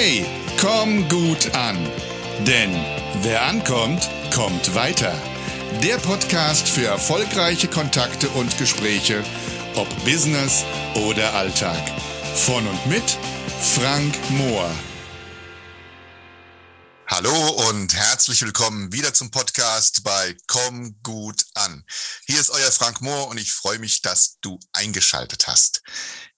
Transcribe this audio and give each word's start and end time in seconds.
Hey, 0.00 0.24
komm 0.60 1.08
gut 1.08 1.56
an. 1.56 1.76
Denn 2.46 2.72
wer 3.22 3.42
ankommt, 3.42 4.08
kommt 4.32 4.72
weiter. 4.76 5.12
Der 5.82 5.98
Podcast 5.98 6.68
für 6.68 6.86
erfolgreiche 6.86 7.66
Kontakte 7.66 8.28
und 8.28 8.56
Gespräche, 8.58 9.24
ob 9.74 9.88
Business 10.04 10.64
oder 10.94 11.34
Alltag. 11.34 11.82
Von 12.36 12.64
und 12.68 12.86
mit 12.86 13.18
Frank 13.74 14.14
Mohr. 14.30 14.70
Hallo 17.08 17.34
und 17.68 17.92
herzlich 17.92 18.40
willkommen 18.42 18.92
wieder 18.92 19.12
zum 19.12 19.32
Podcast 19.32 20.04
bei 20.04 20.36
Komm 20.46 20.94
gut 21.02 21.44
an. 21.54 21.84
Hier 22.26 22.38
ist 22.38 22.50
euer 22.50 22.70
Frank 22.70 23.00
Mohr 23.00 23.26
und 23.26 23.38
ich 23.38 23.50
freue 23.50 23.80
mich, 23.80 24.02
dass 24.02 24.38
du 24.42 24.60
eingeschaltet 24.72 25.48
hast. 25.48 25.82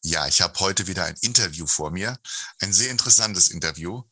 Ja, 0.02 0.26
ich 0.26 0.40
habe 0.40 0.58
heute 0.60 0.86
wieder 0.86 1.04
ein 1.04 1.16
Interview 1.20 1.66
vor 1.66 1.90
mir, 1.90 2.18
ein 2.60 2.72
sehr 2.72 2.90
interessantes 2.90 3.48
Interview. 3.48 4.02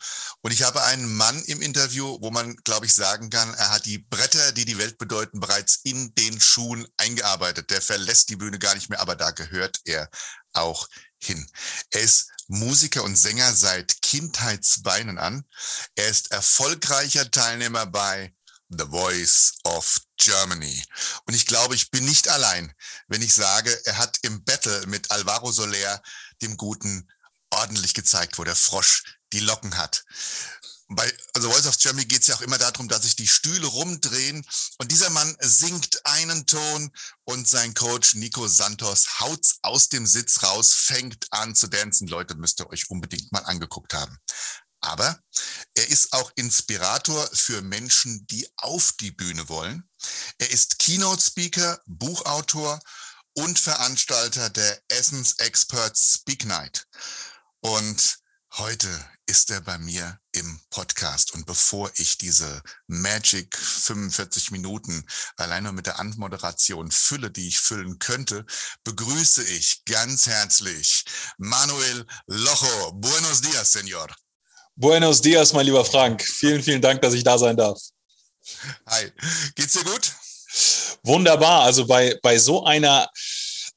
Und 0.43 0.53
ich 0.53 0.63
habe 0.63 0.83
einen 0.83 1.17
Mann 1.17 1.43
im 1.45 1.63
Interview, 1.63 2.19
wo 2.21 2.31
man, 2.31 2.57
glaube 2.57 2.85
ich, 2.85 2.95
sagen 2.95 3.31
kann, 3.31 3.55
er 3.55 3.71
hat 3.71 3.87
die 3.87 3.99
Bretter, 3.99 4.53
die 4.53 4.67
die 4.67 4.77
Welt 4.77 4.99
bedeuten, 4.99 5.41
bereits 5.41 5.81
in 5.85 6.15
den 6.15 6.39
Schuhen 6.41 6.87
eingearbeitet. 6.99 7.71
Der 7.71 7.81
verlässt 7.81 8.29
die 8.29 8.37
Bühne 8.37 8.59
gar 8.59 8.75
nicht 8.75 8.91
mehr, 8.91 9.01
aber 9.01 9.17
da 9.17 9.31
gehört 9.31 9.81
er 9.85 10.11
auch 10.53 10.87
hin. 11.19 11.51
Er 11.91 12.03
ist 12.03 12.29
Musiker 12.49 13.03
und 13.03 13.17
Sänger 13.17 13.55
seit 13.55 14.03
Kindheitsbeinen 14.03 15.19
an. 15.19 15.45
Er 15.95 16.09
ist 16.09 16.33
erfolgreicher 16.33 17.31
Teilnehmer 17.31 17.87
bei 17.87 18.35
The 18.69 18.85
Voice 18.91 19.55
of 19.65 19.97
Germany. 20.19 20.85
Und 21.27 21.35
ich 21.35 21.47
glaube, 21.47 21.75
ich 21.75 21.91
bin 21.91 22.05
nicht 22.05 22.29
allein, 22.29 22.73
wenn 23.07 23.23
ich 23.23 23.35
sage, 23.35 23.81
er 23.87 23.99
hat 23.99 24.19
im 24.23 24.45
Battle 24.45 24.87
mit 24.87 25.11
Alvaro 25.11 25.53
Soler, 25.53 26.03
dem 26.43 26.57
Guten, 26.57 27.09
ordentlich 27.51 27.95
gezeigt, 27.95 28.39
wo 28.39 28.45
der 28.45 28.57
Frosch 28.57 29.05
die 29.33 29.41
Locken 29.41 29.77
hat. 29.77 30.05
Bei 30.91 31.13
also 31.35 31.51
Voice 31.51 31.67
of 31.67 31.79
Germany 31.79 32.07
geht 32.07 32.23
es 32.23 32.29
ja 32.29 32.35
auch 32.35 32.41
immer 32.41 32.57
darum, 32.57 32.89
dass 32.89 33.03
sich 33.03 33.15
die 33.15 33.29
Stühle 33.29 33.67
rumdrehen 33.67 34.45
und 34.79 34.91
dieser 34.91 35.11
Mann 35.11 35.37
singt 35.41 36.01
einen 36.07 36.47
Ton 36.47 36.91
und 37.25 37.47
sein 37.47 37.75
Coach 37.75 38.15
Nico 38.15 38.49
Santos 38.49 39.21
haut's 39.21 39.59
aus 39.61 39.91
dem 39.91 40.07
Sitz 40.07 40.43
raus, 40.43 40.73
fängt 40.73 41.31
an 41.31 41.55
zu 41.55 41.69
tanzen. 41.69 42.09
Leute, 42.09 42.37
müsst 42.37 42.61
ihr 42.61 42.71
euch 42.71 42.89
unbedingt 42.89 43.31
mal 43.33 43.45
angeguckt 43.45 43.93
haben. 43.93 44.17
Aber 44.81 45.21
er 45.75 45.89
ist 45.89 46.13
auch 46.15 46.33
Inspirator 46.37 47.29
für 47.35 47.61
Menschen, 47.61 48.27
die 48.29 48.49
auf 48.57 48.93
die 48.93 49.11
Bühne 49.11 49.49
wollen. 49.51 49.88
Er 50.39 50.51
ist 50.51 50.79
Keynote 50.79 51.23
Speaker, 51.23 51.81
Buchautor 51.87 52.79
und 53.35 53.59
Veranstalter 53.59 54.51
der 54.51 54.81
Essence 54.89 55.35
Experts 55.39 56.15
Speak 56.15 56.45
Night. 56.45 56.87
Und 57.61 58.19
heute 58.55 58.89
ist 59.27 59.51
er 59.51 59.61
bei 59.61 59.79
mir 59.79 60.19
im 60.33 60.61
Podcast. 60.71 61.35
Und 61.35 61.47
bevor 61.47 61.91
ich 61.97 62.17
diese 62.17 62.63
Magic 62.87 63.57
45 63.57 64.51
Minuten 64.51 65.05
allein 65.37 65.65
nur 65.65 65.73
mit 65.73 65.87
der 65.87 66.01
Anmoderation 66.01 66.91
fülle, 66.91 67.31
die 67.31 67.49
ich 67.49 67.61
füllen 67.61 67.99
könnte, 67.99 68.47
begrüße 68.85 69.45
ich 69.45 69.85
ganz 69.85 70.27
herzlich 70.27 71.05
Manuel 71.37 72.07
Locho. 72.27 72.93
Buenos 72.93 73.41
dias, 73.43 73.73
Senor. 73.73 74.09
Buenos 74.77 75.21
dias, 75.21 75.53
mein 75.53 75.67
lieber 75.67 75.85
Frank. 75.85 76.23
Vielen, 76.23 76.63
vielen 76.63 76.81
Dank, 76.81 77.03
dass 77.03 77.15
ich 77.15 77.25
da 77.25 77.37
sein 77.37 77.57
darf. 77.57 77.79
Hi. 78.87 79.13
Geht's 79.55 79.75
dir 79.75 79.85
gut? 79.85 80.13
Wunderbar. 81.03 81.63
Also 81.63 81.87
bei, 81.87 82.19
bei 82.23 82.39
so 82.39 82.65
einer 82.65 83.09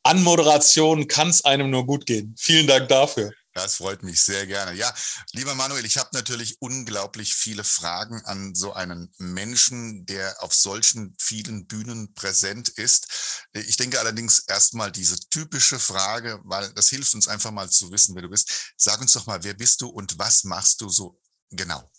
Anmoderation 0.04 1.08
kann 1.08 1.30
es 1.30 1.44
einem 1.44 1.70
nur 1.70 1.86
gut 1.86 2.06
gehen. 2.06 2.36
Vielen 2.38 2.68
Dank 2.68 2.90
dafür. 2.90 3.32
Das 3.54 3.76
freut 3.76 4.02
mich 4.02 4.22
sehr 4.22 4.48
gerne. 4.48 4.74
Ja, 4.74 4.94
lieber 5.34 5.56
Manuel, 5.56 5.84
ich 5.86 5.98
habe 5.98 6.10
natürlich 6.14 6.62
unglaublich 6.62 7.34
viele 7.34 7.66
Fragen 7.66 8.22
an 8.24 8.56
so 8.56 8.72
einen 8.74 9.14
Menschen, 9.18 10.06
der 10.06 10.42
auf 10.42 10.54
solchen 10.54 11.16
vielen 11.20 11.68
Bühnen 11.68 12.14
präsent 12.14 12.70
ist. 12.70 13.08
Ich 13.52 13.76
denke 13.76 14.00
allerdings 14.00 14.40
erstmal 14.48 14.92
diese 14.92 15.20
typische 15.30 15.80
Frage, 15.80 16.40
weil 16.46 16.72
das 16.74 16.88
hilft 16.88 17.14
uns 17.14 17.28
einfach 17.28 17.52
mal 17.52 17.70
zu 17.70 17.92
wissen, 17.92 18.16
wer 18.16 18.22
du 18.22 18.30
bist. 18.30 18.74
Sag 18.78 19.02
uns 19.02 19.12
doch 19.14 19.26
mal, 19.26 19.44
wer 19.44 19.54
bist 19.54 19.82
du 19.82 19.90
und 19.90 20.18
was 20.18 20.46
machst 20.46 20.80
du 20.80 20.88
so 20.88 21.20
genau? 21.50 21.92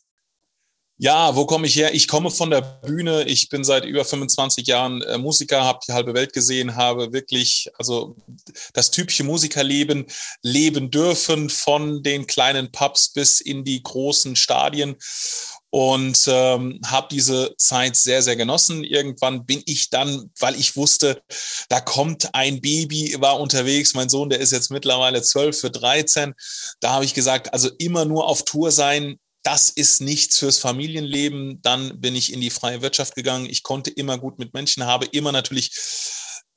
Ja, 1.02 1.34
wo 1.34 1.46
komme 1.46 1.66
ich 1.66 1.74
her? 1.74 1.92
Ich 1.96 2.06
komme 2.06 2.30
von 2.30 2.50
der 2.50 2.60
Bühne. 2.60 3.24
Ich 3.24 3.48
bin 3.48 3.64
seit 3.64 3.84
über 3.84 4.04
25 4.04 4.68
Jahren 4.68 5.02
äh, 5.02 5.18
Musiker, 5.18 5.64
habe 5.64 5.80
die 5.84 5.92
halbe 5.92 6.14
Welt 6.14 6.32
gesehen, 6.32 6.76
habe 6.76 7.12
wirklich 7.12 7.68
also 7.76 8.14
das 8.72 8.92
typische 8.92 9.24
Musikerleben 9.24 10.06
leben 10.42 10.92
dürfen, 10.92 11.50
von 11.50 12.04
den 12.04 12.28
kleinen 12.28 12.70
Pubs 12.70 13.12
bis 13.12 13.40
in 13.40 13.64
die 13.64 13.82
großen 13.82 14.36
Stadien 14.36 14.94
und 15.70 16.22
ähm, 16.28 16.78
habe 16.86 17.08
diese 17.10 17.52
Zeit 17.58 17.96
sehr, 17.96 18.22
sehr 18.22 18.36
genossen. 18.36 18.84
Irgendwann 18.84 19.44
bin 19.44 19.60
ich 19.66 19.90
dann, 19.90 20.30
weil 20.38 20.54
ich 20.54 20.76
wusste, 20.76 21.20
da 21.68 21.80
kommt 21.80 22.32
ein 22.32 22.60
Baby, 22.60 23.16
war 23.18 23.40
unterwegs, 23.40 23.94
mein 23.94 24.08
Sohn, 24.08 24.30
der 24.30 24.38
ist 24.38 24.52
jetzt 24.52 24.70
mittlerweile 24.70 25.20
12 25.20 25.58
für 25.58 25.70
13, 25.72 26.32
da 26.78 26.92
habe 26.92 27.04
ich 27.04 27.12
gesagt, 27.12 27.52
also 27.52 27.70
immer 27.78 28.04
nur 28.04 28.28
auf 28.28 28.44
Tour 28.44 28.70
sein, 28.70 29.18
das 29.42 29.68
ist 29.68 30.00
nichts 30.00 30.38
fürs 30.38 30.58
Familienleben. 30.58 31.60
Dann 31.62 32.00
bin 32.00 32.14
ich 32.14 32.32
in 32.32 32.40
die 32.40 32.50
freie 32.50 32.82
Wirtschaft 32.82 33.14
gegangen. 33.14 33.46
Ich 33.46 33.62
konnte 33.62 33.90
immer 33.90 34.18
gut 34.18 34.38
mit 34.38 34.54
Menschen, 34.54 34.86
habe 34.86 35.06
immer 35.06 35.32
natürlich 35.32 35.72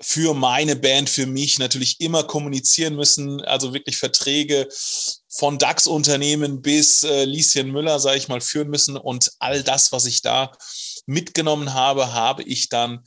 für 0.01 0.34
meine 0.34 0.75
Band, 0.75 1.09
für 1.09 1.25
mich 1.25 1.57
natürlich 1.57 2.01
immer 2.01 2.23
kommunizieren 2.23 2.96
müssen. 2.96 3.41
Also 3.41 3.73
wirklich 3.73 3.97
Verträge 3.97 4.68
von 5.29 5.57
DAX-Unternehmen 5.57 6.62
bis 6.62 7.03
äh, 7.03 7.25
Lieschen 7.25 7.72
Müller, 7.72 8.00
sage 8.00 8.18
ich 8.18 8.28
mal, 8.28 8.41
führen 8.41 8.69
müssen. 8.69 8.97
Und 8.97 9.31
all 9.40 9.63
das, 9.63 9.91
was 9.91 10.06
ich 10.06 10.22
da 10.22 10.52
mitgenommen 11.06 11.73
habe, 11.73 12.13
habe 12.13 12.44
ich 12.44 12.69
dann 12.69 13.03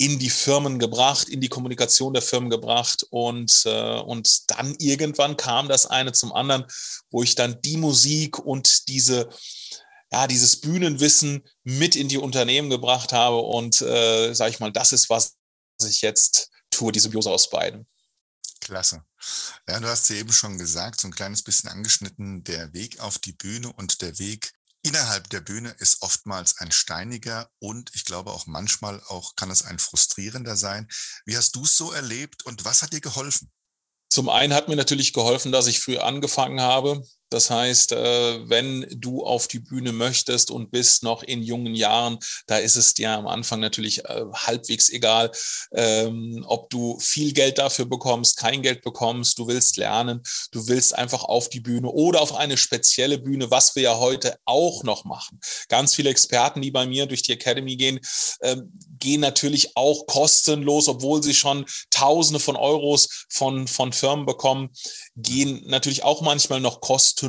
in 0.00 0.18
die 0.18 0.30
Firmen 0.30 0.78
gebracht, 0.78 1.28
in 1.28 1.42
die 1.42 1.50
Kommunikation 1.50 2.14
der 2.14 2.22
Firmen 2.22 2.48
gebracht 2.48 3.06
und, 3.10 3.64
äh, 3.66 4.00
und 4.00 4.50
dann 4.50 4.74
irgendwann 4.78 5.36
kam 5.36 5.68
das 5.68 5.84
eine 5.84 6.12
zum 6.12 6.32
anderen, 6.32 6.64
wo 7.10 7.22
ich 7.22 7.34
dann 7.34 7.60
die 7.60 7.76
Musik 7.76 8.38
und 8.38 8.88
diese, 8.88 9.28
ja, 10.10 10.26
dieses 10.26 10.58
Bühnenwissen 10.62 11.46
mit 11.64 11.96
in 11.96 12.08
die 12.08 12.16
Unternehmen 12.16 12.70
gebracht 12.70 13.12
habe 13.12 13.40
und 13.40 13.82
äh, 13.82 14.32
sage 14.32 14.52
ich 14.52 14.58
mal, 14.58 14.72
das 14.72 14.92
ist, 14.92 15.10
was 15.10 15.36
ich 15.86 16.00
jetzt 16.00 16.48
tue, 16.70 16.92
die 16.92 17.00
Symbiose 17.00 17.30
aus 17.30 17.50
beiden. 17.50 17.86
Klasse. 18.62 19.04
Ja, 19.68 19.80
du 19.80 19.88
hast 19.88 20.08
ja 20.08 20.16
eben 20.16 20.32
schon 20.32 20.56
gesagt, 20.56 21.00
so 21.00 21.08
ein 21.08 21.14
kleines 21.14 21.42
bisschen 21.42 21.68
angeschnitten, 21.68 22.42
der 22.44 22.72
Weg 22.72 23.00
auf 23.00 23.18
die 23.18 23.32
Bühne 23.32 23.70
und 23.70 24.00
der 24.00 24.18
Weg 24.18 24.52
Innerhalb 24.82 25.28
der 25.28 25.42
Bühne 25.42 25.74
ist 25.78 26.00
oftmals 26.00 26.58
ein 26.58 26.72
steiniger 26.72 27.50
und 27.58 27.90
ich 27.94 28.06
glaube 28.06 28.30
auch 28.30 28.46
manchmal 28.46 29.02
auch 29.08 29.36
kann 29.36 29.50
es 29.50 29.62
ein 29.62 29.78
frustrierender 29.78 30.56
sein. 30.56 30.88
Wie 31.26 31.36
hast 31.36 31.54
du 31.56 31.64
es 31.64 31.76
so 31.76 31.92
erlebt 31.92 32.46
und 32.46 32.64
was 32.64 32.82
hat 32.82 32.94
dir 32.94 33.02
geholfen? 33.02 33.52
Zum 34.08 34.30
einen 34.30 34.54
hat 34.54 34.68
mir 34.68 34.76
natürlich 34.76 35.12
geholfen, 35.12 35.52
dass 35.52 35.66
ich 35.66 35.80
früh 35.80 35.98
angefangen 35.98 36.60
habe. 36.60 37.06
Das 37.30 37.48
heißt, 37.48 37.92
äh, 37.92 38.48
wenn 38.48 38.86
du 38.90 39.24
auf 39.24 39.46
die 39.46 39.60
Bühne 39.60 39.92
möchtest 39.92 40.50
und 40.50 40.72
bist 40.72 41.04
noch 41.04 41.22
in 41.22 41.42
jungen 41.42 41.76
Jahren, 41.76 42.18
da 42.48 42.58
ist 42.58 42.74
es 42.74 42.92
dir 42.92 43.12
am 43.12 43.28
Anfang 43.28 43.60
natürlich 43.60 44.04
äh, 44.04 44.24
halbwegs 44.34 44.90
egal, 44.90 45.30
ähm, 45.72 46.44
ob 46.48 46.68
du 46.70 46.98
viel 46.98 47.32
Geld 47.32 47.58
dafür 47.58 47.84
bekommst, 47.84 48.36
kein 48.36 48.62
Geld 48.62 48.82
bekommst, 48.82 49.38
du 49.38 49.46
willst 49.46 49.76
lernen, 49.76 50.22
du 50.50 50.66
willst 50.66 50.92
einfach 50.96 51.22
auf 51.22 51.48
die 51.48 51.60
Bühne 51.60 51.88
oder 51.88 52.20
auf 52.20 52.34
eine 52.34 52.56
spezielle 52.56 53.18
Bühne, 53.18 53.50
was 53.50 53.76
wir 53.76 53.84
ja 53.84 53.98
heute 53.98 54.36
auch 54.44 54.82
noch 54.82 55.04
machen. 55.04 55.38
Ganz 55.68 55.94
viele 55.94 56.10
Experten, 56.10 56.60
die 56.60 56.72
bei 56.72 56.86
mir 56.86 57.06
durch 57.06 57.22
die 57.22 57.32
Academy 57.32 57.76
gehen, 57.76 58.00
ähm, 58.42 58.72
gehen 58.98 59.20
natürlich 59.20 59.76
auch 59.76 60.06
kostenlos, 60.06 60.88
obwohl 60.88 61.22
sie 61.22 61.34
schon 61.34 61.64
Tausende 61.90 62.40
von 62.40 62.56
Euros 62.56 63.26
von, 63.28 63.68
von 63.68 63.92
Firmen 63.92 64.26
bekommen, 64.26 64.70
gehen 65.16 65.62
natürlich 65.66 66.02
auch 66.02 66.22
manchmal 66.22 66.60
noch 66.60 66.80
kostenlos 66.80 67.19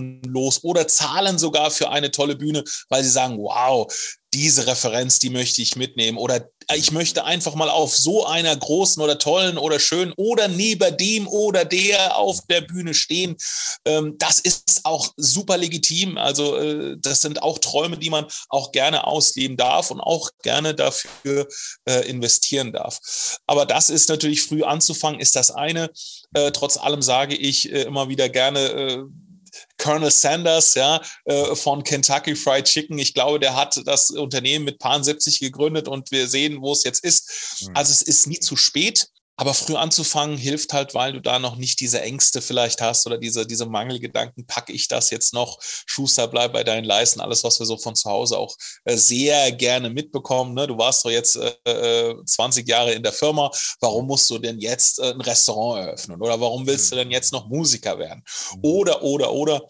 oder 0.63 0.87
zahlen 0.87 1.37
sogar 1.39 1.71
für 1.71 1.89
eine 1.89 2.11
tolle 2.11 2.35
Bühne, 2.35 2.63
weil 2.89 3.03
sie 3.03 3.09
sagen, 3.09 3.37
wow, 3.37 3.91
diese 4.33 4.65
Referenz, 4.65 5.19
die 5.19 5.29
möchte 5.29 5.61
ich 5.61 5.75
mitnehmen 5.75 6.17
oder 6.17 6.49
ich 6.73 6.91
möchte 6.91 7.25
einfach 7.25 7.53
mal 7.55 7.69
auf 7.69 7.95
so 7.95 8.25
einer 8.25 8.55
großen 8.55 9.03
oder 9.03 9.17
tollen 9.17 9.57
oder 9.57 9.79
schönen 9.79 10.13
oder 10.15 10.47
neben 10.47 10.95
dem 10.97 11.27
oder 11.27 11.65
der 11.65 12.17
auf 12.17 12.39
der 12.49 12.61
Bühne 12.61 12.93
stehen. 12.93 13.35
Ähm, 13.83 14.15
das 14.19 14.39
ist 14.39 14.81
auch 14.85 15.09
super 15.17 15.57
legitim. 15.57 16.17
Also 16.17 16.55
äh, 16.55 16.95
das 16.97 17.21
sind 17.21 17.41
auch 17.41 17.57
Träume, 17.59 17.97
die 17.97 18.09
man 18.09 18.25
auch 18.47 18.71
gerne 18.71 19.05
ausleben 19.05 19.57
darf 19.57 19.91
und 19.91 19.99
auch 19.99 20.29
gerne 20.43 20.73
dafür 20.73 21.47
äh, 21.85 22.07
investieren 22.07 22.71
darf. 22.71 22.99
Aber 23.47 23.65
das 23.65 23.89
ist 23.89 24.07
natürlich 24.07 24.43
früh 24.43 24.63
anzufangen, 24.63 25.19
ist 25.19 25.35
das 25.35 25.51
eine. 25.51 25.91
Äh, 26.33 26.51
trotz 26.51 26.77
allem 26.77 27.01
sage 27.01 27.35
ich 27.35 27.69
immer 27.69 28.07
wieder 28.07 28.29
gerne, 28.29 29.09
Colonel 29.81 30.11
Sanders, 30.11 30.75
ja, 30.75 31.01
äh, 31.25 31.55
von 31.55 31.83
Kentucky 31.83 32.35
Fried 32.35 32.65
Chicken. 32.65 32.99
Ich 32.99 33.13
glaube, 33.13 33.39
der 33.39 33.55
hat 33.55 33.81
das 33.85 34.11
Unternehmen 34.11 34.65
mit 34.65 34.79
Paar 34.79 35.03
70 35.03 35.39
gegründet 35.39 35.87
und 35.87 36.11
wir 36.11 36.27
sehen, 36.27 36.61
wo 36.61 36.71
es 36.71 36.83
jetzt 36.83 37.03
ist. 37.03 37.61
Mhm. 37.61 37.71
Also 37.75 37.91
es 37.91 38.01
ist 38.01 38.27
nie 38.27 38.39
zu 38.39 38.55
spät. 38.55 39.07
Aber 39.41 39.55
früh 39.55 39.73
anzufangen 39.73 40.37
hilft 40.37 40.71
halt, 40.71 40.93
weil 40.93 41.13
du 41.13 41.19
da 41.19 41.39
noch 41.39 41.55
nicht 41.55 41.79
diese 41.79 41.99
Ängste 41.99 42.43
vielleicht 42.43 42.79
hast 42.79 43.07
oder 43.07 43.17
diese, 43.17 43.47
diese 43.47 43.65
Mangelgedanken, 43.65 44.45
packe 44.45 44.71
ich 44.71 44.87
das 44.87 45.09
jetzt 45.09 45.33
noch, 45.33 45.57
Schuster, 45.87 46.27
bleib 46.27 46.53
bei 46.53 46.63
deinen 46.63 46.83
Leisten, 46.83 47.21
alles, 47.21 47.43
was 47.43 47.57
wir 47.57 47.65
so 47.65 47.75
von 47.75 47.95
zu 47.95 48.07
Hause 48.07 48.37
auch 48.37 48.55
äh, 48.83 48.95
sehr 48.95 49.51
gerne 49.51 49.89
mitbekommen. 49.89 50.53
Ne? 50.53 50.67
Du 50.67 50.77
warst 50.77 51.03
doch 51.03 51.09
jetzt 51.09 51.37
äh, 51.37 52.13
20 52.23 52.67
äh, 52.67 52.69
Jahre 52.69 52.93
in 52.93 53.01
der 53.01 53.13
Firma, 53.13 53.49
warum 53.79 54.05
musst 54.05 54.29
du 54.29 54.37
denn 54.37 54.59
jetzt 54.59 54.99
äh, 54.99 55.09
ein 55.09 55.21
Restaurant 55.21 55.87
eröffnen 55.87 56.21
oder 56.21 56.39
warum 56.39 56.67
willst 56.67 56.91
du 56.91 56.95
denn 56.97 57.09
jetzt 57.09 57.31
noch 57.31 57.47
Musiker 57.47 57.97
werden? 57.97 58.23
Mhm. 58.53 58.59
Oder, 58.61 59.01
oder, 59.01 59.33
oder. 59.33 59.65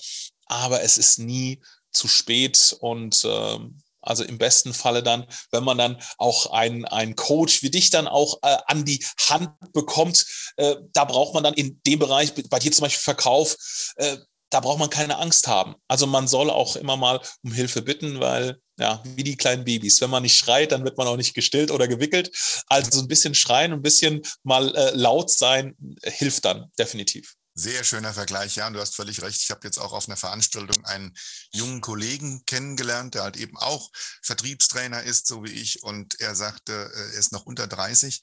Aber 0.48 0.82
es 0.82 0.98
ist 0.98 1.18
nie 1.18 1.62
zu 1.94 2.10
spät 2.10 2.76
und 2.82 3.22
ähm, 3.24 3.82
also 4.02 4.24
im 4.24 4.38
besten 4.38 4.74
Falle 4.74 5.04
dann, 5.04 5.26
wenn 5.52 5.64
man 5.64 5.78
dann 5.78 6.02
auch 6.18 6.52
einen, 6.52 6.86
einen 6.86 7.16
Coach 7.16 7.64
wie 7.64 7.72
dich 7.72 7.90
dann 7.90 8.08
auch 8.08 8.40
äh, 8.44 8.58
an 8.68 8.86
die 8.86 9.06
Hand 9.30 9.52
bekommt, 9.74 10.26
äh, 10.58 10.76
da 10.94 11.06
braucht 11.06 11.34
man 11.34 11.44
dann 11.44 11.54
in 11.54 11.82
dem 11.86 12.00
Bereich, 12.00 12.34
bei 12.50 12.60
dir 12.60 12.72
zum 12.72 12.84
Beispiel 12.84 13.02
Verkauf, 13.02 13.56
äh, 13.98 14.18
da 14.52 14.60
braucht 14.60 14.80
man 14.80 14.90
keine 14.90 15.18
Angst 15.18 15.48
haben. 15.48 15.76
Also 15.88 16.06
man 16.06 16.28
soll 16.28 16.50
auch 16.50 16.76
immer 16.76 16.98
mal 16.98 17.22
um 17.42 17.54
Hilfe 17.54 17.82
bitten, 17.82 18.20
weil 18.20 18.60
ja, 18.78 19.02
wie 19.16 19.24
die 19.24 19.38
kleinen 19.38 19.64
Babys. 19.64 20.02
Wenn 20.02 20.10
man 20.10 20.24
nicht 20.24 20.38
schreit, 20.38 20.72
dann 20.72 20.84
wird 20.84 20.98
man 20.98 21.08
auch 21.08 21.16
nicht 21.16 21.34
gestillt 21.34 21.72
oder 21.72 21.88
gewickelt. 21.88 22.32
Also 22.68 23.00
ein 23.00 23.08
bisschen 23.08 23.34
schreien, 23.34 23.72
ein 23.72 23.82
bisschen 23.82 24.22
mal 24.44 24.76
äh, 24.76 24.92
laut 24.94 25.30
sein, 25.30 25.76
hilft 26.04 26.46
dann 26.46 26.70
definitiv. 26.78 27.36
Sehr 27.54 27.84
schöner 27.84 28.14
Vergleich, 28.14 28.56
ja, 28.56 28.68
und 28.68 28.74
du 28.74 28.80
hast 28.80 28.96
völlig 28.96 29.22
recht. 29.22 29.42
Ich 29.42 29.52
habe 29.52 29.68
jetzt 29.68 29.78
auch 29.78 29.92
auf 29.92 30.08
einer 30.08 30.16
Veranstaltung 30.16 30.86
einen 30.86 31.14
jungen 31.52 31.82
Kollegen 31.82 32.46
kennengelernt, 32.46 33.14
der 33.14 33.24
halt 33.24 33.36
eben 33.36 33.58
auch 33.58 33.92
Vertriebstrainer 34.22 35.04
ist, 35.04 35.28
so 35.28 35.44
wie 35.44 35.52
ich, 35.52 35.84
und 35.84 36.20
er 36.22 36.36
sagte, 36.36 36.72
äh, 36.72 37.14
er 37.14 37.20
ist 37.20 37.34
noch 37.34 37.46
unter 37.46 37.68
30 37.68 38.22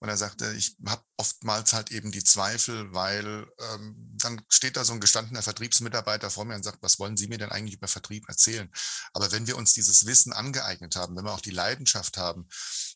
und 0.00 0.08
er 0.08 0.16
sagte, 0.16 0.54
ich 0.54 0.76
habe 0.86 1.04
oftmals 1.18 1.74
halt 1.74 1.90
eben 1.90 2.10
die 2.10 2.24
Zweifel, 2.24 2.90
weil 2.94 3.46
ähm, 3.58 4.16
dann 4.18 4.40
steht 4.48 4.78
da 4.78 4.84
so 4.84 4.94
ein 4.94 5.00
gestandener 5.00 5.42
Vertriebsmitarbeiter 5.42 6.30
vor 6.30 6.46
mir 6.46 6.54
und 6.54 6.62
sagt, 6.62 6.82
was 6.82 6.98
wollen 6.98 7.18
Sie 7.18 7.28
mir 7.28 7.36
denn 7.36 7.50
eigentlich 7.50 7.74
über 7.74 7.86
Vertrieb 7.86 8.26
erzählen? 8.26 8.70
Aber 9.12 9.30
wenn 9.30 9.46
wir 9.46 9.58
uns 9.58 9.74
dieses 9.74 10.06
Wissen 10.06 10.32
angeeignet 10.32 10.96
haben, 10.96 11.14
wenn 11.16 11.26
wir 11.26 11.34
auch 11.34 11.42
die 11.42 11.50
Leidenschaft 11.50 12.16
haben, 12.16 12.48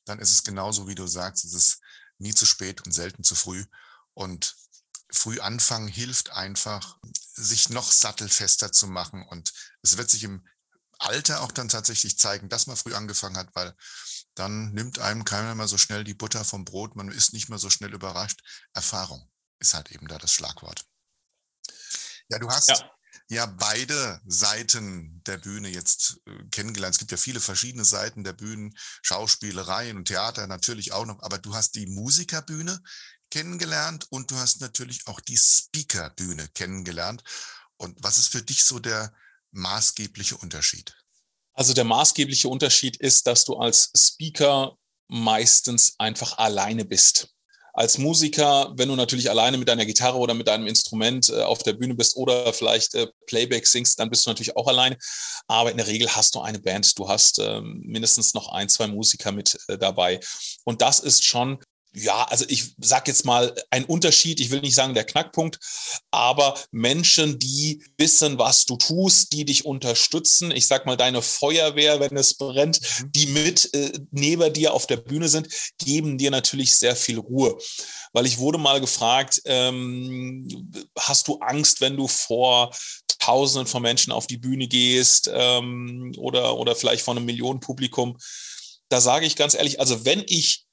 dann 0.06 0.18
ist 0.18 0.30
es 0.30 0.44
genauso, 0.44 0.88
wie 0.88 0.94
du 0.94 1.06
sagst, 1.06 1.44
es 1.44 1.52
ist 1.52 1.80
nie 2.16 2.34
zu 2.34 2.46
spät 2.46 2.80
und 2.86 2.92
selten 2.92 3.22
zu 3.22 3.34
früh. 3.34 3.66
Und 4.14 4.54
früh 5.14 5.40
anfangen 5.40 5.88
hilft 5.88 6.30
einfach, 6.30 6.98
sich 7.34 7.70
noch 7.70 7.90
sattelfester 7.90 8.72
zu 8.72 8.86
machen. 8.86 9.24
Und 9.26 9.52
es 9.82 9.96
wird 9.96 10.10
sich 10.10 10.24
im 10.24 10.46
Alter 10.98 11.40
auch 11.40 11.52
dann 11.52 11.68
tatsächlich 11.68 12.18
zeigen, 12.18 12.48
dass 12.48 12.66
man 12.66 12.76
früh 12.76 12.94
angefangen 12.94 13.36
hat, 13.36 13.54
weil 13.54 13.74
dann 14.34 14.72
nimmt 14.72 14.98
einem 14.98 15.24
keiner 15.24 15.54
mehr 15.54 15.68
so 15.68 15.78
schnell 15.78 16.04
die 16.04 16.14
Butter 16.14 16.44
vom 16.44 16.64
Brot, 16.64 16.96
man 16.96 17.10
ist 17.10 17.32
nicht 17.32 17.48
mehr 17.48 17.58
so 17.58 17.70
schnell 17.70 17.94
überrascht. 17.94 18.40
Erfahrung 18.72 19.30
ist 19.60 19.74
halt 19.74 19.90
eben 19.92 20.08
da 20.08 20.18
das 20.18 20.32
Schlagwort. 20.32 20.84
Ja, 22.28 22.38
du 22.38 22.50
hast 22.50 22.68
ja, 22.68 22.90
ja 23.28 23.46
beide 23.46 24.20
Seiten 24.26 25.22
der 25.24 25.38
Bühne 25.38 25.68
jetzt 25.68 26.20
äh, 26.26 26.44
kennengelernt. 26.50 26.94
Es 26.94 26.98
gibt 26.98 27.12
ja 27.12 27.16
viele 27.16 27.40
verschiedene 27.40 27.84
Seiten 27.84 28.24
der 28.24 28.32
Bühnen, 28.32 28.74
Schauspielereien 29.02 29.96
und 29.96 30.08
Theater 30.08 30.46
natürlich 30.46 30.92
auch 30.92 31.06
noch, 31.06 31.22
aber 31.22 31.38
du 31.38 31.54
hast 31.54 31.74
die 31.74 31.86
Musikerbühne 31.86 32.80
kennengelernt 33.30 34.06
und 34.10 34.30
du 34.30 34.36
hast 34.36 34.60
natürlich 34.60 35.06
auch 35.06 35.20
die 35.20 35.36
Speakerbühne 35.36 36.48
kennengelernt. 36.54 37.22
Und 37.76 37.96
was 38.02 38.18
ist 38.18 38.28
für 38.28 38.42
dich 38.42 38.64
so 38.64 38.78
der 38.78 39.12
maßgebliche 39.52 40.36
Unterschied? 40.36 40.94
Also 41.52 41.72
der 41.72 41.84
maßgebliche 41.84 42.48
Unterschied 42.48 42.96
ist, 42.96 43.26
dass 43.26 43.44
du 43.44 43.56
als 43.56 43.90
Speaker 43.96 44.76
meistens 45.08 45.94
einfach 45.98 46.38
alleine 46.38 46.84
bist. 46.84 47.28
Als 47.76 47.98
Musiker, 47.98 48.72
wenn 48.76 48.88
du 48.88 48.94
natürlich 48.94 49.28
alleine 49.30 49.58
mit 49.58 49.68
deiner 49.68 49.84
Gitarre 49.84 50.18
oder 50.18 50.32
mit 50.32 50.46
deinem 50.46 50.68
Instrument 50.68 51.28
äh, 51.28 51.42
auf 51.42 51.64
der 51.64 51.72
Bühne 51.72 51.96
bist 51.96 52.16
oder 52.16 52.52
vielleicht 52.52 52.94
äh, 52.94 53.08
Playback 53.26 53.66
singst, 53.66 53.98
dann 53.98 54.10
bist 54.10 54.24
du 54.24 54.30
natürlich 54.30 54.56
auch 54.56 54.68
alleine. 54.68 54.96
Aber 55.48 55.72
in 55.72 55.76
der 55.76 55.88
Regel 55.88 56.08
hast 56.08 56.36
du 56.36 56.40
eine 56.40 56.60
Band, 56.60 56.96
du 56.96 57.08
hast 57.08 57.40
ähm, 57.40 57.82
mindestens 57.84 58.32
noch 58.32 58.52
ein, 58.52 58.68
zwei 58.68 58.86
Musiker 58.86 59.32
mit 59.32 59.58
äh, 59.66 59.76
dabei. 59.76 60.20
Und 60.64 60.82
das 60.82 61.00
ist 61.00 61.24
schon 61.24 61.58
ja, 61.94 62.24
also 62.24 62.44
ich 62.48 62.74
sage 62.78 63.10
jetzt 63.10 63.24
mal 63.24 63.54
ein 63.70 63.84
Unterschied, 63.84 64.40
ich 64.40 64.50
will 64.50 64.60
nicht 64.60 64.74
sagen 64.74 64.94
der 64.94 65.04
Knackpunkt, 65.04 65.58
aber 66.10 66.58
Menschen, 66.72 67.38
die 67.38 67.84
wissen, 67.96 68.38
was 68.38 68.66
du 68.66 68.76
tust, 68.76 69.32
die 69.32 69.44
dich 69.44 69.64
unterstützen, 69.64 70.50
ich 70.50 70.66
sag 70.66 70.86
mal 70.86 70.96
deine 70.96 71.22
Feuerwehr, 71.22 72.00
wenn 72.00 72.16
es 72.16 72.34
brennt, 72.34 72.80
mhm. 72.80 73.12
die 73.12 73.26
mit 73.26 73.72
äh, 73.74 73.92
neben 74.10 74.52
dir 74.52 74.74
auf 74.74 74.86
der 74.86 74.96
Bühne 74.96 75.28
sind, 75.28 75.48
geben 75.78 76.18
dir 76.18 76.30
natürlich 76.30 76.76
sehr 76.76 76.96
viel 76.96 77.18
Ruhe. 77.18 77.56
Weil 78.12 78.26
ich 78.26 78.38
wurde 78.38 78.58
mal 78.58 78.80
gefragt, 78.80 79.40
ähm, 79.44 80.70
hast 80.98 81.28
du 81.28 81.38
Angst, 81.38 81.80
wenn 81.80 81.96
du 81.96 82.08
vor 82.08 82.74
Tausenden 83.18 83.66
von 83.66 83.82
Menschen 83.82 84.12
auf 84.12 84.26
die 84.26 84.36
Bühne 84.36 84.66
gehst 84.66 85.30
ähm, 85.32 86.12
oder, 86.18 86.56
oder 86.56 86.74
vielleicht 86.74 87.04
vor 87.04 87.14
einem 87.16 87.24
Millionenpublikum? 87.24 88.18
Da 88.88 89.00
sage 89.00 89.26
ich 89.26 89.36
ganz 89.36 89.54
ehrlich, 89.54 89.80
also 89.80 90.04
wenn 90.04 90.22
ich 90.26 90.64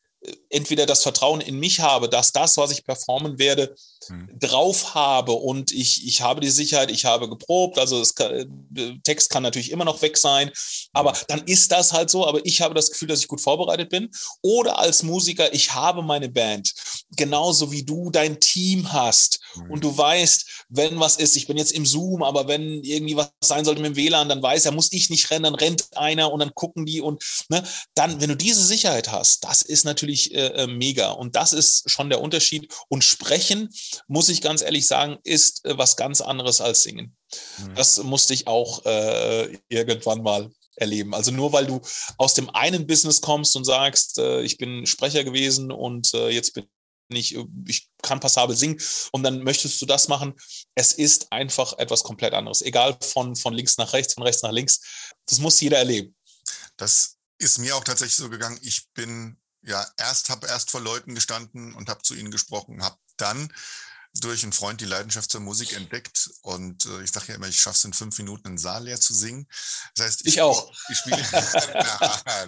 entweder 0.49 0.85
das 0.85 1.01
Vertrauen 1.01 1.41
in 1.41 1.59
mich 1.59 1.79
habe, 1.79 2.07
dass 2.07 2.31
das, 2.31 2.57
was 2.57 2.71
ich 2.71 2.83
performen 2.83 3.39
werde, 3.39 3.75
hm. 4.07 4.29
drauf 4.39 4.93
habe 4.93 5.31
und 5.31 5.71
ich, 5.71 6.05
ich 6.05 6.21
habe 6.21 6.41
die 6.41 6.49
Sicherheit, 6.49 6.91
ich 6.91 7.05
habe 7.05 7.29
geprobt, 7.29 7.79
also 7.79 8.03
kann, 8.15 8.67
äh, 8.75 8.97
Text 9.03 9.29
kann 9.29 9.43
natürlich 9.43 9.71
immer 9.71 9.85
noch 9.85 10.01
weg 10.01 10.17
sein, 10.17 10.51
aber 10.93 11.13
dann 11.27 11.41
ist 11.45 11.71
das 11.71 11.93
halt 11.93 12.09
so, 12.09 12.27
aber 12.27 12.45
ich 12.45 12.61
habe 12.61 12.75
das 12.75 12.91
Gefühl, 12.91 13.07
dass 13.07 13.19
ich 13.19 13.27
gut 13.27 13.41
vorbereitet 13.41 13.89
bin. 13.89 14.09
Oder 14.41 14.77
als 14.79 15.03
Musiker, 15.03 15.53
ich 15.53 15.73
habe 15.73 16.03
meine 16.03 16.29
Band, 16.29 16.73
genauso 17.15 17.71
wie 17.71 17.83
du 17.83 18.11
dein 18.11 18.39
Team 18.39 18.91
hast 18.93 19.39
hm. 19.53 19.71
und 19.71 19.83
du 19.83 19.97
weißt, 19.97 20.65
wenn 20.69 20.99
was 20.99 21.15
ist, 21.17 21.35
ich 21.35 21.47
bin 21.47 21.57
jetzt 21.57 21.71
im 21.71 21.85
Zoom, 21.85 22.21
aber 22.21 22.47
wenn 22.47 22.83
irgendwie 22.83 23.15
was 23.15 23.31
sein 23.43 23.65
sollte 23.65 23.81
mit 23.81 23.95
dem 23.95 23.95
WLAN, 23.95 24.29
dann 24.29 24.43
weiß 24.43 24.65
er, 24.65 24.71
muss 24.71 24.91
ich 24.91 25.09
nicht 25.09 25.31
rennen, 25.31 25.43
dann 25.43 25.55
rennt 25.55 25.97
einer 25.97 26.31
und 26.31 26.39
dann 26.39 26.53
gucken 26.53 26.85
die 26.85 27.01
und 27.01 27.23
ne, 27.49 27.63
dann, 27.95 28.21
wenn 28.21 28.29
du 28.29 28.35
diese 28.35 28.63
Sicherheit 28.63 29.11
hast, 29.11 29.43
das 29.43 29.61
ist 29.61 29.83
natürlich 29.83 30.10
äh, 30.13 30.63
äh 30.63 30.67
mega 30.67 31.11
und 31.11 31.35
das 31.35 31.53
ist 31.53 31.89
schon 31.89 32.09
der 32.09 32.21
Unterschied 32.21 32.73
und 32.89 33.03
sprechen 33.03 33.69
muss 34.07 34.29
ich 34.29 34.41
ganz 34.41 34.61
ehrlich 34.61 34.87
sagen, 34.87 35.17
ist 35.23 35.65
äh, 35.65 35.77
was 35.77 35.95
ganz 35.95 36.21
anderes 36.21 36.61
als 36.61 36.83
singen. 36.83 37.15
Mhm. 37.59 37.75
Das 37.75 38.01
musste 38.03 38.33
ich 38.33 38.47
auch 38.47 38.85
äh, 38.85 39.57
irgendwann 39.69 40.21
mal 40.21 40.49
erleben. 40.75 41.13
Also 41.13 41.31
nur 41.31 41.53
weil 41.53 41.65
du 41.65 41.81
aus 42.17 42.33
dem 42.33 42.49
einen 42.49 42.87
Business 42.87 43.21
kommst 43.21 43.55
und 43.55 43.65
sagst, 43.65 44.17
äh, 44.17 44.41
ich 44.41 44.57
bin 44.57 44.85
Sprecher 44.85 45.23
gewesen 45.23 45.71
und 45.71 46.13
äh, 46.13 46.29
jetzt 46.29 46.53
bin 46.53 46.67
ich, 47.09 47.37
ich 47.67 47.89
kann 48.01 48.21
passabel 48.21 48.55
singen 48.55 48.79
und 49.11 49.23
dann 49.23 49.43
möchtest 49.43 49.81
du 49.81 49.85
das 49.85 50.07
machen. 50.07 50.33
Es 50.75 50.93
ist 50.93 51.31
einfach 51.31 51.77
etwas 51.77 52.03
komplett 52.03 52.33
anderes. 52.33 52.61
Egal 52.61 52.97
von, 53.01 53.35
von 53.35 53.53
links 53.53 53.77
nach 53.77 53.91
rechts, 53.91 54.13
von 54.13 54.23
rechts 54.23 54.43
nach 54.43 54.51
links. 54.51 54.79
Das 55.25 55.39
muss 55.39 55.59
jeder 55.59 55.77
erleben. 55.77 56.15
Das 56.77 57.17
ist 57.37 57.59
mir 57.59 57.75
auch 57.75 57.83
tatsächlich 57.83 58.15
so 58.15 58.29
gegangen. 58.29 58.59
Ich 58.61 58.87
bin 58.93 59.40
ja 59.63 59.85
erst, 59.97 60.29
habe 60.29 60.47
erst 60.47 60.71
vor 60.71 60.81
Leuten 60.81 61.15
gestanden 61.15 61.73
und 61.73 61.89
habe 61.89 62.01
zu 62.01 62.15
ihnen 62.15 62.31
gesprochen, 62.31 62.83
habe 62.83 62.97
dann 63.17 63.51
durch 64.13 64.43
einen 64.43 64.51
Freund 64.51 64.81
die 64.81 64.85
Leidenschaft 64.85 65.31
zur 65.31 65.39
Musik 65.39 65.73
entdeckt 65.73 66.29
und 66.41 66.85
äh, 66.85 67.01
ich 67.01 67.11
sage 67.11 67.27
ja 67.29 67.35
immer, 67.35 67.47
ich 67.47 67.59
schaffe 67.59 67.77
es 67.77 67.85
in 67.85 67.93
fünf 67.93 68.17
Minuten 68.17 68.47
einen 68.47 68.57
Saal 68.57 68.83
leer 68.83 68.99
zu 68.99 69.13
singen. 69.13 69.47
Das 69.95 70.05
heißt, 70.05 70.21
ich, 70.21 70.33
ich 70.33 70.41
auch. 70.41 70.71
Ich 70.89 70.97
spiele. 70.97 71.17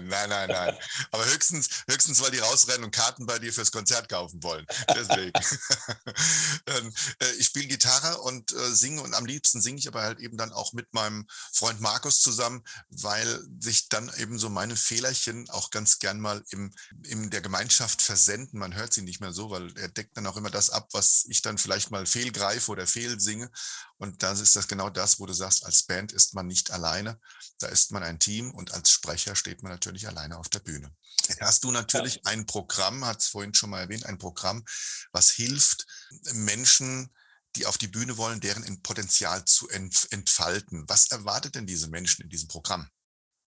nein, 0.04 0.30
nein, 0.30 0.50
nein. 0.50 0.78
Aber 1.12 1.26
höchstens, 1.26 1.70
höchstens, 1.88 2.20
weil 2.22 2.32
die 2.32 2.40
rausrennen 2.40 2.84
und 2.84 2.92
Karten 2.92 3.26
bei 3.26 3.40
dir 3.40 3.54
fürs 3.54 3.72
Konzert 3.72 4.10
kaufen 4.10 4.44
wollen. 4.44 4.66
Deswegen. 4.90 5.32
äh, 6.66 7.32
ich 7.40 7.46
spiele 7.46 7.68
Gitarre 7.68 8.20
und 8.20 8.52
äh, 8.52 8.76
singe 8.76 9.02
und 9.02 9.14
am 9.14 9.26
liebsten 9.26 9.62
singe 9.62 9.80
ich 9.80 9.88
aber 9.88 10.02
halt 10.02 10.20
eben 10.20 10.38
dann 10.38 10.52
auch 10.52 10.74
mit 10.74 10.94
meinem 10.94 11.26
Freund 11.54 11.80
Markus 11.80 12.22
zusammen, 12.22 12.64
weil 12.90 13.42
sich 13.60 13.88
dann 13.88 14.12
eben 14.18 14.38
so 14.40 14.50
meine 14.50 14.76
Fehlerchen 14.76 15.50
auch 15.50 15.72
ganz 15.72 16.00
gern 16.00 16.20
mal 16.20 16.44
im, 16.50 16.74
in 17.04 17.30
der 17.30 17.42
Gemeinschaft 17.42 18.02
versenden. 18.02 18.60
Man 18.60 18.76
hört 18.76 18.94
sie 18.94 19.04
nicht 19.04 19.22
mehr 19.22 19.32
so, 19.32 19.50
weil 19.50 19.72
er 19.78 19.88
deckt 19.88 20.18
dann 20.18 20.28
auch 20.28 20.38
immer 20.38 20.50
das 20.50 20.70
ab, 20.70 20.90
was 20.92 21.26
ich 21.28 21.42
dann 21.42 21.53
dann 21.54 21.58
vielleicht 21.58 21.92
mal 21.92 22.06
fehlgreife 22.06 22.72
oder 22.72 22.88
fehlsinge. 22.88 23.50
Und 23.98 24.24
das 24.24 24.40
ist 24.40 24.56
das 24.56 24.68
genau 24.68 24.90
das, 24.90 25.20
wo 25.20 25.26
du 25.26 25.34
sagst, 25.34 25.66
als 25.66 25.84
Band 25.84 26.12
ist 26.12 26.34
man 26.34 26.48
nicht 26.48 26.72
alleine, 26.72 27.20
da 27.60 27.68
ist 27.68 27.92
man 27.92 28.04
ein 28.04 28.20
Team 28.20 28.52
und 28.52 28.74
als 28.74 28.92
Sprecher 28.92 29.36
steht 29.36 29.62
man 29.62 29.72
natürlich 29.72 30.08
alleine 30.08 30.38
auf 30.38 30.50
der 30.50 30.60
Bühne. 30.60 30.92
Jetzt 31.28 31.42
hast 31.42 31.64
du 31.64 31.72
natürlich 31.72 32.26
ein 32.26 32.46
Programm, 32.46 33.06
hat 33.06 33.22
es 33.22 33.28
vorhin 33.28 33.54
schon 33.54 33.70
mal 33.70 33.82
erwähnt, 33.82 34.06
ein 34.06 34.18
Programm, 34.18 34.66
was 35.12 35.30
hilft 35.30 35.86
Menschen, 36.34 37.10
die 37.56 37.68
auf 37.68 37.78
die 37.78 37.88
Bühne 37.88 38.18
wollen, 38.18 38.42
deren 38.42 38.82
Potenzial 38.82 39.46
zu 39.46 39.70
entfalten. 39.70 40.86
Was 40.88 41.12
erwartet 41.12 41.54
denn 41.56 41.68
diese 41.68 41.88
Menschen 41.88 42.24
in 42.24 42.30
diesem 42.30 42.48
Programm? 42.48 42.90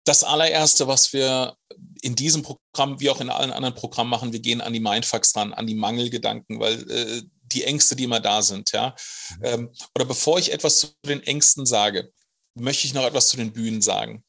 Das 0.05 0.23
allererste, 0.23 0.87
was 0.87 1.11
wir 1.11 1.57
in 2.01 2.15
diesem 2.15 2.41
Programm 2.41 2.99
wie 3.01 3.09
auch 3.09 3.19
in 3.19 3.29
allen 3.29 3.51
anderen 3.51 3.75
Programmen 3.75 4.09
machen, 4.09 4.31
wir 4.31 4.39
gehen 4.39 4.61
an 4.61 4.71
die 4.71 4.79
Mindfucks 4.79 5.35
ran, 5.35 5.53
an 5.53 5.67
die 5.67 5.75
Mangelgedanken, 5.75 6.59
weil 6.61 6.89
äh, 6.89 7.23
die 7.51 7.63
Ängste, 7.63 7.95
die 7.95 8.05
immer 8.05 8.19
da 8.19 8.41
sind. 8.41 8.71
Ja? 8.71 8.95
Mhm. 9.39 9.45
Ähm, 9.45 9.69
oder 9.95 10.05
bevor 10.05 10.39
ich 10.39 10.51
etwas 10.51 10.79
zu 10.79 10.87
den 11.05 11.23
Ängsten 11.23 11.65
sage, 11.65 12.11
möchte 12.55 12.87
ich 12.87 12.93
noch 12.93 13.05
etwas 13.05 13.27
zu 13.29 13.37
den 13.37 13.53
Bühnen 13.53 13.81
sagen. 13.81 14.23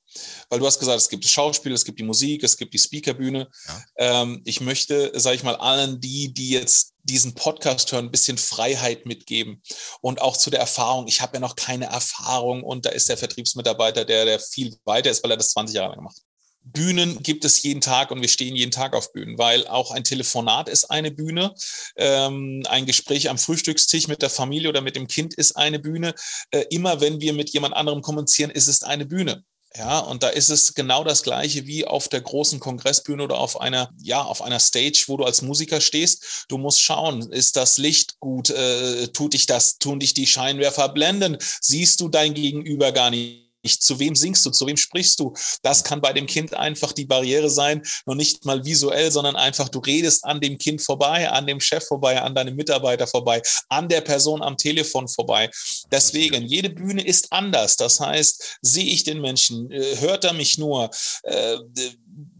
Weil 0.48 0.58
du 0.58 0.66
hast 0.66 0.78
gesagt, 0.78 0.98
es 0.98 1.08
gibt 1.08 1.24
das 1.24 1.30
Schauspiel, 1.30 1.72
es 1.72 1.84
gibt 1.84 1.98
die 2.00 2.04
Musik, 2.04 2.42
es 2.42 2.56
gibt 2.56 2.74
die 2.74 2.78
Speakerbühne. 2.78 3.48
Ja. 3.66 3.84
Ähm, 4.22 4.42
ich 4.44 4.60
möchte, 4.60 5.12
sage 5.18 5.36
ich 5.36 5.42
mal, 5.44 5.54
allen 5.56 6.00
die, 6.00 6.32
die 6.34 6.50
jetzt 6.50 6.94
diesen 7.04 7.34
Podcast 7.34 7.92
hören, 7.92 8.06
ein 8.06 8.10
bisschen 8.10 8.38
Freiheit 8.38 9.06
mitgeben 9.06 9.62
und 10.00 10.20
auch 10.20 10.36
zu 10.36 10.50
der 10.50 10.60
Erfahrung. 10.60 11.06
Ich 11.06 11.20
habe 11.20 11.34
ja 11.34 11.40
noch 11.40 11.56
keine 11.56 11.86
Erfahrung 11.86 12.64
und 12.64 12.86
da 12.86 12.90
ist 12.90 13.08
der 13.08 13.16
Vertriebsmitarbeiter, 13.16 14.04
der, 14.04 14.24
der 14.24 14.40
viel 14.40 14.76
weiter 14.84 15.10
ist, 15.10 15.22
weil 15.22 15.30
er 15.30 15.36
das 15.36 15.50
20 15.50 15.76
Jahre 15.76 15.90
lang 15.90 15.98
gemacht 15.98 16.16
hat. 16.16 16.29
Bühnen 16.62 17.22
gibt 17.22 17.44
es 17.44 17.62
jeden 17.62 17.80
Tag 17.80 18.10
und 18.10 18.20
wir 18.20 18.28
stehen 18.28 18.54
jeden 18.54 18.70
Tag 18.70 18.94
auf 18.94 19.12
Bühnen, 19.12 19.38
weil 19.38 19.66
auch 19.66 19.90
ein 19.90 20.04
Telefonat 20.04 20.68
ist 20.68 20.84
eine 20.90 21.10
Bühne, 21.10 21.54
ähm, 21.96 22.62
ein 22.68 22.86
Gespräch 22.86 23.30
am 23.30 23.38
Frühstückstisch 23.38 24.08
mit 24.08 24.22
der 24.22 24.30
Familie 24.30 24.68
oder 24.68 24.80
mit 24.80 24.96
dem 24.96 25.08
Kind 25.08 25.34
ist 25.34 25.56
eine 25.56 25.78
Bühne. 25.78 26.14
Äh, 26.50 26.64
immer 26.70 27.00
wenn 27.00 27.20
wir 27.20 27.32
mit 27.32 27.50
jemand 27.50 27.74
anderem 27.74 28.02
kommunizieren, 28.02 28.50
ist 28.50 28.68
es 28.68 28.82
eine 28.82 29.06
Bühne. 29.06 29.44
Ja, 29.76 30.00
und 30.00 30.24
da 30.24 30.28
ist 30.28 30.48
es 30.48 30.74
genau 30.74 31.04
das 31.04 31.22
Gleiche 31.22 31.64
wie 31.64 31.86
auf 31.86 32.08
der 32.08 32.20
großen 32.20 32.58
Kongressbühne 32.58 33.22
oder 33.22 33.38
auf 33.38 33.60
einer, 33.60 33.92
ja, 34.02 34.20
auf 34.20 34.42
einer 34.42 34.58
Stage, 34.58 35.04
wo 35.06 35.16
du 35.16 35.24
als 35.24 35.42
Musiker 35.42 35.80
stehst. 35.80 36.46
Du 36.48 36.58
musst 36.58 36.82
schauen, 36.82 37.30
ist 37.30 37.56
das 37.56 37.78
Licht 37.78 38.18
gut? 38.18 38.50
Äh, 38.50 39.08
tut 39.08 39.32
dich 39.32 39.46
das, 39.46 39.78
tun 39.78 40.00
dich 40.00 40.12
die 40.12 40.26
Scheinwerfer 40.26 40.88
blenden? 40.88 41.36
Siehst 41.60 42.00
du 42.00 42.08
dein 42.08 42.34
Gegenüber 42.34 42.90
gar 42.90 43.10
nicht? 43.10 43.49
Zu 43.62 43.98
wem 43.98 44.14
singst 44.16 44.44
du, 44.46 44.50
zu 44.50 44.66
wem 44.66 44.76
sprichst 44.76 45.20
du. 45.20 45.34
Das 45.62 45.84
kann 45.84 46.00
bei 46.00 46.12
dem 46.12 46.26
Kind 46.26 46.54
einfach 46.54 46.92
die 46.92 47.04
Barriere 47.04 47.50
sein, 47.50 47.82
noch 48.06 48.14
nicht 48.14 48.44
mal 48.44 48.64
visuell, 48.64 49.10
sondern 49.10 49.36
einfach, 49.36 49.68
du 49.68 49.78
redest 49.80 50.24
an 50.24 50.40
dem 50.40 50.58
Kind 50.58 50.82
vorbei, 50.82 51.28
an 51.30 51.46
dem 51.46 51.60
Chef 51.60 51.84
vorbei, 51.84 52.20
an 52.20 52.34
deinem 52.34 52.56
Mitarbeiter 52.56 53.06
vorbei, 53.06 53.42
an 53.68 53.88
der 53.88 54.00
Person 54.00 54.42
am 54.42 54.56
Telefon 54.56 55.08
vorbei. 55.08 55.50
Deswegen, 55.90 56.46
jede 56.46 56.70
Bühne 56.70 57.04
ist 57.04 57.32
anders. 57.32 57.76
Das 57.76 58.00
heißt, 58.00 58.58
sehe 58.62 58.84
ich 58.84 59.04
den 59.04 59.20
Menschen, 59.20 59.70
äh, 59.70 59.96
hört 59.98 60.24
er 60.24 60.32
mich 60.32 60.58
nur, 60.58 60.90
äh, 61.24 61.58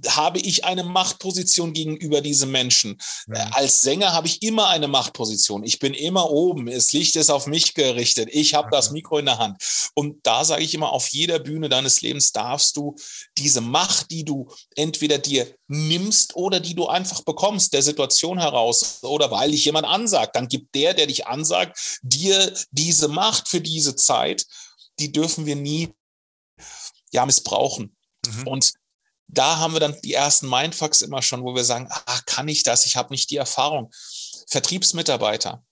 habe 0.09 0.39
ich 0.39 0.65
eine 0.65 0.83
Machtposition 0.85 1.73
gegenüber 1.73 2.21
diesem 2.21 2.51
Menschen. 2.51 2.99
Ja. 3.29 3.49
Äh, 3.49 3.51
als 3.53 3.83
Sänger 3.83 4.13
habe 4.13 4.27
ich 4.27 4.43
immer 4.43 4.69
eine 4.69 4.89
Machtposition. 4.89 5.65
Ich 5.65 5.79
bin 5.79 5.95
immer 5.95 6.31
oben. 6.31 6.67
Das 6.67 6.93
Licht 6.93 7.17
ist 7.17 7.31
auf 7.31 7.47
mich 7.47 7.75
gerichtet. 7.75 8.29
Ich 8.33 8.55
habe 8.55 8.69
das 8.71 8.91
Mikro 8.91 9.19
in 9.19 9.27
der 9.27 9.39
Hand. 9.39 9.63
Und 9.95 10.27
da 10.27 10.45
sage 10.45 10.63
ich 10.63 10.75
immer, 10.75 10.93
auf 10.93 11.09
jeder 11.09 11.39
Bühne 11.39 11.69
deines 11.69 12.01
Lebens 12.01 12.33
darfst 12.33 12.77
du 12.77 12.97
diese 13.37 13.61
Macht, 13.61 14.11
die 14.11 14.25
du 14.25 14.49
entweder 14.77 15.19
dir 15.19 15.55
nimmst 15.69 16.35
oder 16.37 16.61
die 16.61 16.75
du 16.75 16.89
einfach 16.89 17.23
bekommst, 17.23 17.73
der 17.73 17.83
Situation 17.83 18.39
heraus 18.39 19.03
oder 19.03 19.31
weil 19.31 19.53
dich 19.53 19.65
jemand 19.65 19.87
ansagt, 19.87 20.37
dann 20.37 20.49
gibt 20.49 20.75
der, 20.75 20.95
der 20.95 21.07
dich 21.07 21.27
ansagt, 21.27 21.99
dir 22.03 22.53
diese 22.71 23.09
Macht 23.09 23.49
für 23.49 23.61
diese 23.61 23.97
Zeit. 23.97 24.47
Die 24.99 25.13
dürfen 25.13 25.47
wir 25.47 25.57
nie 25.57 25.95
ja 27.13 27.27
missbrauchen. 27.27 27.97
Mhm. 28.27 28.47
Und 28.47 28.73
da 29.33 29.59
haben 29.59 29.73
wir 29.73 29.81
dann 29.81 29.97
die 30.03 30.15
ersten 30.15 30.49
Mindfucks 30.49 31.03
immer 31.03 31.23
schon, 31.23 31.43
wo 31.43 31.55
wir 31.55 31.65
sagen, 31.65 31.89
ah, 31.91 32.21
kann 32.27 32.49
ich 32.49 32.63
das? 32.63 32.87
Ich 32.87 32.97
habe 32.97 33.13
nicht 33.13 33.31
die 33.31 33.37
Erfahrung. 33.37 33.91
Vertriebsmitarbeiter, 34.49 35.63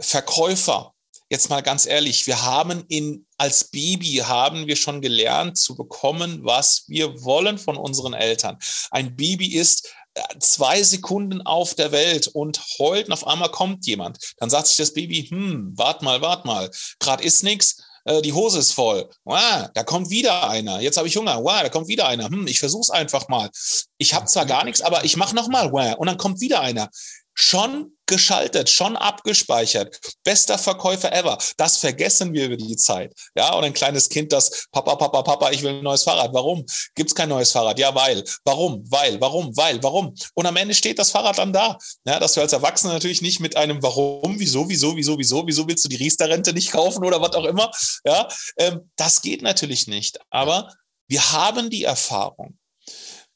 Verkäufer. 0.00 0.92
Jetzt 1.28 1.50
mal 1.50 1.60
ganz 1.60 1.86
ehrlich, 1.86 2.26
wir 2.26 2.42
haben 2.42 2.84
in, 2.88 3.26
als 3.36 3.64
Baby 3.64 4.22
haben 4.24 4.66
wir 4.68 4.76
schon 4.76 5.00
gelernt 5.00 5.58
zu 5.58 5.74
bekommen, 5.74 6.40
was 6.44 6.84
wir 6.86 7.24
wollen 7.24 7.58
von 7.58 7.76
unseren 7.76 8.14
Eltern. 8.14 8.58
Ein 8.92 9.16
Baby 9.16 9.54
ist 9.54 9.92
äh, 10.14 10.22
zwei 10.38 10.82
Sekunden 10.84 11.42
auf 11.42 11.74
der 11.74 11.90
Welt 11.90 12.28
und 12.28 12.60
heult 12.78 13.06
und 13.08 13.12
auf 13.12 13.26
einmal 13.26 13.50
kommt 13.50 13.86
jemand. 13.86 14.18
Dann 14.38 14.50
sagt 14.50 14.68
sich 14.68 14.76
das 14.76 14.92
Baby, 14.92 15.26
hm, 15.28 15.72
wart 15.76 16.02
mal, 16.02 16.20
wart 16.20 16.44
mal, 16.44 16.70
gerade 17.00 17.24
ist 17.24 17.42
nichts 17.42 17.82
äh, 18.06 18.22
die 18.22 18.32
Hose 18.32 18.58
ist 18.58 18.72
voll. 18.72 19.08
Wow, 19.24 19.68
da 19.74 19.82
kommt 19.82 20.10
wieder 20.10 20.48
einer. 20.48 20.80
Jetzt 20.80 20.96
habe 20.96 21.08
ich 21.08 21.16
Hunger. 21.16 21.42
Wow, 21.42 21.62
da 21.62 21.68
kommt 21.68 21.88
wieder 21.88 22.08
einer. 22.08 22.26
Hm, 22.26 22.46
ich 22.46 22.60
versuche 22.60 22.82
es 22.82 22.90
einfach 22.90 23.28
mal. 23.28 23.50
Ich 23.98 24.14
habe 24.14 24.26
zwar 24.26 24.46
gar 24.46 24.64
nichts, 24.64 24.80
aber 24.80 25.04
ich 25.04 25.16
mache 25.16 25.34
noch 25.34 25.48
mal. 25.48 25.72
Wow, 25.72 25.96
und 25.98 26.06
dann 26.06 26.16
kommt 26.16 26.40
wieder 26.40 26.60
einer 26.60 26.88
schon 27.36 27.92
geschaltet, 28.06 28.70
schon 28.70 28.96
abgespeichert. 28.96 29.98
Bester 30.24 30.58
Verkäufer 30.58 31.12
ever. 31.12 31.38
Das 31.56 31.76
vergessen 31.76 32.32
wir 32.32 32.46
über 32.46 32.56
die 32.56 32.76
Zeit. 32.76 33.12
Ja, 33.36 33.52
und 33.52 33.64
ein 33.64 33.74
kleines 33.74 34.08
Kind, 34.08 34.32
das 34.32 34.66
Papa, 34.72 34.96
Papa, 34.96 35.22
Papa, 35.22 35.50
ich 35.50 35.62
will 35.62 35.70
ein 35.70 35.84
neues 35.84 36.04
Fahrrad. 36.04 36.32
Warum? 36.32 36.64
Gibt's 36.94 37.14
kein 37.14 37.28
neues 37.28 37.52
Fahrrad? 37.52 37.78
Ja, 37.78 37.94
weil. 37.94 38.24
Warum? 38.44 38.82
Weil. 38.90 39.20
Warum? 39.20 39.54
Weil. 39.56 39.82
Warum? 39.82 40.14
Und 40.34 40.46
am 40.46 40.56
Ende 40.56 40.74
steht 40.74 40.98
das 40.98 41.10
Fahrrad 41.10 41.38
dann 41.38 41.52
da. 41.52 41.78
Ja, 42.06 42.18
dass 42.18 42.36
wir 42.36 42.42
als 42.42 42.52
Erwachsene 42.52 42.94
natürlich 42.94 43.22
nicht 43.22 43.40
mit 43.40 43.56
einem 43.56 43.82
Warum, 43.82 44.38
wieso, 44.38 44.68
wieso, 44.68 44.96
wieso, 44.96 45.18
wieso, 45.18 45.46
wieso 45.46 45.68
willst 45.68 45.84
du 45.84 45.88
die 45.88 45.96
Riester-Rente 45.96 46.54
nicht 46.54 46.72
kaufen 46.72 47.04
oder 47.04 47.20
was 47.20 47.34
auch 47.34 47.44
immer? 47.44 47.70
Ja, 48.04 48.28
ähm, 48.56 48.90
das 48.96 49.20
geht 49.20 49.42
natürlich 49.42 49.88
nicht. 49.88 50.18
Aber 50.30 50.72
wir 51.08 51.32
haben 51.32 51.70
die 51.70 51.84
Erfahrung 51.84 52.55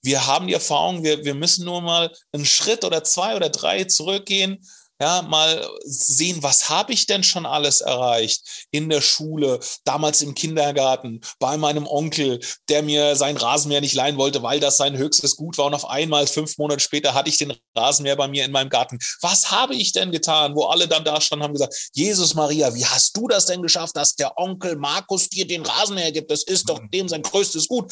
wir 0.03 0.27
haben 0.27 0.47
die 0.47 0.55
Erfahrung, 0.55 1.03
wir, 1.03 1.25
wir 1.25 1.35
müssen 1.35 1.65
nur 1.65 1.81
mal 1.81 2.11
einen 2.33 2.47
Schritt 2.47 2.85
oder 2.85 3.05
zwei 3.05 3.37
oder 3.37 3.51
drei 3.51 3.85
zurückgehen 3.85 4.61
ja, 5.01 5.23
mal 5.23 5.67
sehen, 5.85 6.43
was 6.43 6.69
habe 6.69 6.93
ich 6.93 7.07
denn 7.07 7.23
schon 7.23 7.47
alles 7.47 7.81
erreicht 7.81 8.67
in 8.71 8.91
der 8.91 9.01
Schule, 9.01 9.59
damals 9.85 10.21
im 10.21 10.35
Kindergarten, 10.35 11.23
bei 11.39 11.57
meinem 11.57 11.87
Onkel, 11.87 12.39
der 12.69 12.83
mir 12.83 13.17
sein 13.17 13.39
Rasenmäher 13.39 13.81
nicht 13.81 13.95
leihen 13.95 14.19
wollte, 14.19 14.43
weil 14.43 14.61
das 14.61 14.77
sein 14.77 14.99
höchstes 14.99 15.37
Gut 15.37 15.57
war. 15.57 15.67
Und 15.67 15.75
auf 15.75 15.89
einmal, 15.89 16.27
fünf 16.27 16.59
Monate 16.59 16.81
später, 16.81 17.15
hatte 17.15 17.31
ich 17.31 17.39
den 17.39 17.55
Rasenmäher 17.75 18.17
bei 18.17 18.29
mir 18.29 18.45
in 18.45 18.53
meinem 18.53 18.69
Garten. 18.69 18.99
Was 19.23 19.51
habe 19.51 19.75
ich 19.75 19.93
denn 19.93 20.13
getan? 20.13 20.55
Wo 20.55 20.67
alle 20.67 20.87
dann 20.87 21.05
da 21.05 21.19
standen, 21.21 21.45
haben 21.45 21.55
gesagt, 21.55 21.91
Jesus 21.95 22.35
Maria, 22.35 22.75
wie 22.75 22.85
hast 22.85 23.17
du 23.17 23.27
das 23.27 23.47
denn 23.47 23.63
geschafft, 23.63 23.97
dass 23.97 24.17
der 24.17 24.37
Onkel 24.37 24.77
Markus 24.77 25.31
dir 25.31 25.47
den 25.47 25.65
Rasenmäher 25.65 26.13
gibt? 26.13 26.31
Das 26.31 26.43
ist 26.43 26.69
doch 26.69 26.79
mhm. 26.79 26.91
dem 26.91 27.09
sein 27.09 27.23
größtes 27.23 27.69
Gut. 27.69 27.91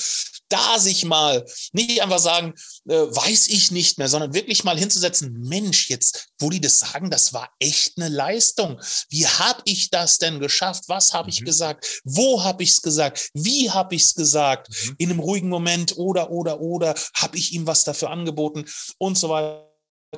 Da 0.49 0.79
sich 0.79 1.05
mal 1.05 1.45
nicht 1.73 2.03
einfach 2.03 2.19
sagen, 2.19 2.55
äh, 2.89 2.95
weiß 2.95 3.49
ich 3.49 3.71
nicht 3.71 3.99
mehr, 3.99 4.09
sondern 4.09 4.35
wirklich 4.35 4.65
mal 4.65 4.79
hinzusetzen, 4.79 5.33
Mensch, 5.41 5.91
jetzt, 5.91 6.29
wo 6.39 6.51
die 6.51 6.61
das 6.61 6.81
sagen, 6.81 7.11
das 7.11 7.33
war 7.33 7.51
echt 7.59 7.99
eine 7.99 8.09
Leistung. 8.09 8.81
Wie 9.11 9.27
habe 9.27 9.61
ich 9.65 9.91
das 9.91 10.19
denn 10.19 10.41
geschafft? 10.41 10.85
Was 10.89 11.13
habe 11.13 11.31
ich 11.31 11.43
mhm. 11.43 11.47
gesagt? 11.47 12.01
Wo 12.05 12.43
habe 12.45 12.63
ich 12.63 12.71
es 12.71 12.83
gesagt? 12.83 13.31
Wie 13.35 13.71
habe 13.71 13.95
ich 13.95 14.03
es 14.05 14.15
gesagt? 14.15 14.69
Mhm. 14.69 14.95
In 14.99 15.11
einem 15.11 15.21
ruhigen 15.21 15.49
Moment 15.49 15.97
oder, 15.97 16.31
oder, 16.31 16.61
oder 16.61 16.95
habe 17.15 17.37
ich 17.37 17.53
ihm 17.53 17.67
was 17.67 17.85
dafür 17.85 18.11
angeboten 18.11 18.65
und 18.99 19.19
so 19.19 19.29
weiter 19.29 19.69